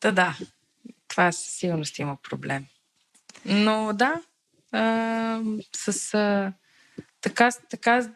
[0.00, 0.36] Та да,
[1.08, 2.66] това със сигурност има проблем.
[3.44, 4.20] Но да,
[4.72, 5.40] а,
[5.76, 6.52] с а,
[7.20, 8.08] така, така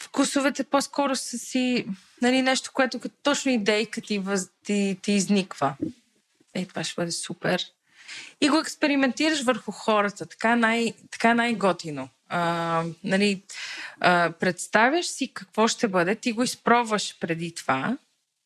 [0.00, 1.86] вкусовете по-скоро са си
[2.22, 5.74] нали, нещо, което като точно идейка ти, въз, ти, ти изниква.
[6.54, 7.64] Ей, това ще бъде супер.
[8.40, 10.26] И го експериментираш върху хората.
[10.26, 12.08] Така, най, така най-готино.
[12.32, 13.42] А, нали,
[14.00, 17.96] а, представяш си какво ще бъде, ти го изпробваш преди това,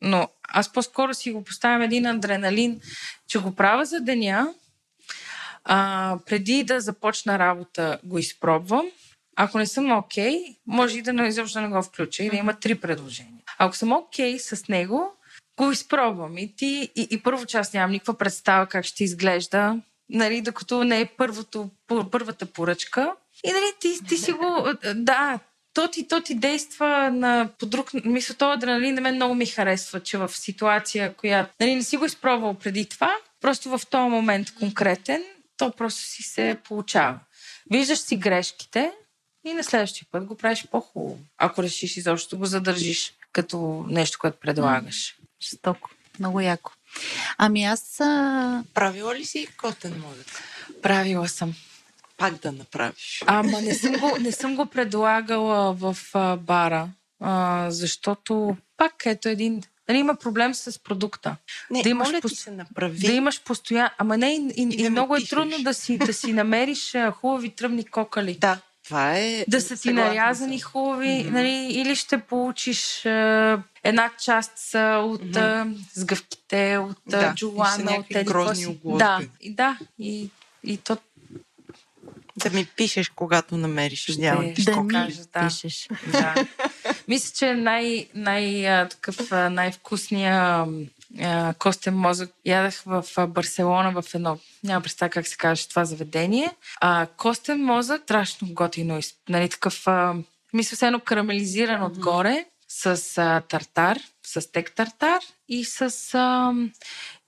[0.00, 2.80] но аз по-скоро си го поставям един адреналин,
[3.28, 4.54] че го правя за деня,
[5.64, 8.86] а, преди да започна работа го изпробвам.
[9.36, 12.36] Ако не съм окей, okay, може и да не, изобщо не го включа и да
[12.36, 13.42] има три предложения.
[13.58, 15.12] Ако съм окей okay с него,
[15.56, 16.38] го изпробвам.
[16.38, 21.00] И, ти, и, и първо част нямам никаква представа как ще изглежда, нали, докато не
[21.00, 21.70] е първото,
[22.10, 23.12] първата поръчка.
[23.44, 24.68] И нали, ти, ти си го...
[24.94, 25.38] Да,
[25.74, 27.90] то ти, то ти действа на, по друг...
[28.04, 31.96] Мисля, то адреналин на мен много ми харесва, че в ситуация, която нали, не си
[31.96, 35.24] го изпробвал преди това, просто в този момент конкретен,
[35.56, 37.18] то просто си се получава.
[37.70, 38.92] Виждаш си грешките
[39.46, 41.18] и на следващия път го правиш по-хубаво.
[41.38, 45.16] Ако решиш изобщо го задържиш като нещо, което предлагаш.
[45.42, 45.90] Жестоко.
[46.18, 46.72] Много яко.
[47.38, 48.00] Ами аз...
[48.00, 48.64] А...
[48.74, 50.26] Правила ли си котен мозък?
[50.82, 51.54] Правила съм.
[52.16, 53.22] Пак да направиш.
[53.26, 56.88] Ама не съм го, не съм го предлагала в а, бара,
[57.20, 59.62] а, защото пак ето един...
[59.88, 61.36] Нали, има проблем с продукта.
[61.70, 62.32] Не, да имаш, моля пос...
[62.32, 62.98] ти се направи.
[62.98, 63.90] да имаш постоянно...
[63.98, 65.30] Ама не, и, и, И да и много е пишеш.
[65.30, 68.34] трудно да си, да си намериш а, хубави тръбни кокали.
[68.40, 69.44] Да, това е...
[69.48, 70.70] Да са ти нарязани съм.
[70.70, 71.34] хубави, Мгм.
[71.34, 78.24] нали, или ще получиш а, една част са от а, сгъвките, от Да, джулана, от
[78.24, 78.98] грозни оглозки.
[78.98, 80.30] Да, и да, и,
[80.64, 80.96] и то
[82.36, 85.48] Да ми пишеш, когато намериш идеалните ще Да ми кажа, да.
[85.48, 85.88] пишеш.
[86.12, 86.34] Да.
[87.08, 90.66] Мисля, че най, най, такъв, най-вкусния
[91.58, 96.50] костен мозък ядах в Барселона в едно, няма представа как се каже това заведение.
[96.80, 100.14] А, костен мозък, страшно готино, нали, такъв, а,
[100.52, 106.10] мисля, все едно карамелизиран отгоре с а, тартар, с тек тартар и с...
[106.14, 106.52] А,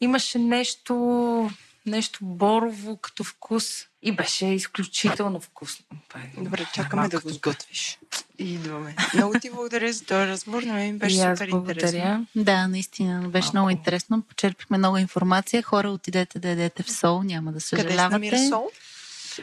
[0.01, 1.51] имаше нещо,
[1.87, 3.65] нещо борово като вкус
[4.03, 5.85] и беше изключително вкусно.
[6.17, 7.99] Е Добре, чакаме да го сготвиш.
[8.39, 8.97] И идваме.
[9.15, 11.51] Много ти благодаря за този разговор, на мен ми беше супер интересно.
[11.53, 12.27] благодаря.
[12.37, 13.21] Да, наистина.
[13.21, 13.57] Беше Малко.
[13.57, 14.23] много интересно.
[14.23, 15.63] Почерпихме много информация.
[15.63, 17.23] Хора, отидете да ядете в Сол.
[17.23, 18.09] Няма да Къде се съжалявате.
[18.09, 18.71] намира Сол?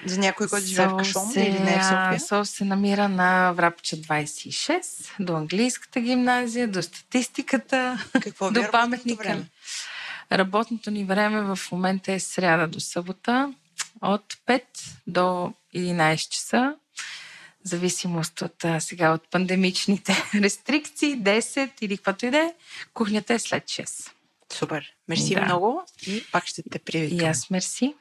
[0.06, 2.20] За някой, който живее в Кашон се- или не е в София?
[2.20, 4.84] Сол се намира на Врапча 26,
[5.20, 9.24] до английската гимназия, до статистиката, Какво до паметника.
[9.24, 9.46] време?
[10.32, 13.54] Работното ни време в момента е сряда до събота
[14.02, 14.64] от 5
[15.08, 16.76] до 11 часа.
[17.64, 22.54] Зависимост от а, сега от пандемичните рестрикции, 10 или каквото и да е,
[22.94, 24.12] кухнята е след 6.
[24.54, 24.94] Супер.
[25.08, 25.42] Мерси Да.
[25.42, 27.20] много и пак ще те привикам.
[27.20, 27.96] И аз мерси.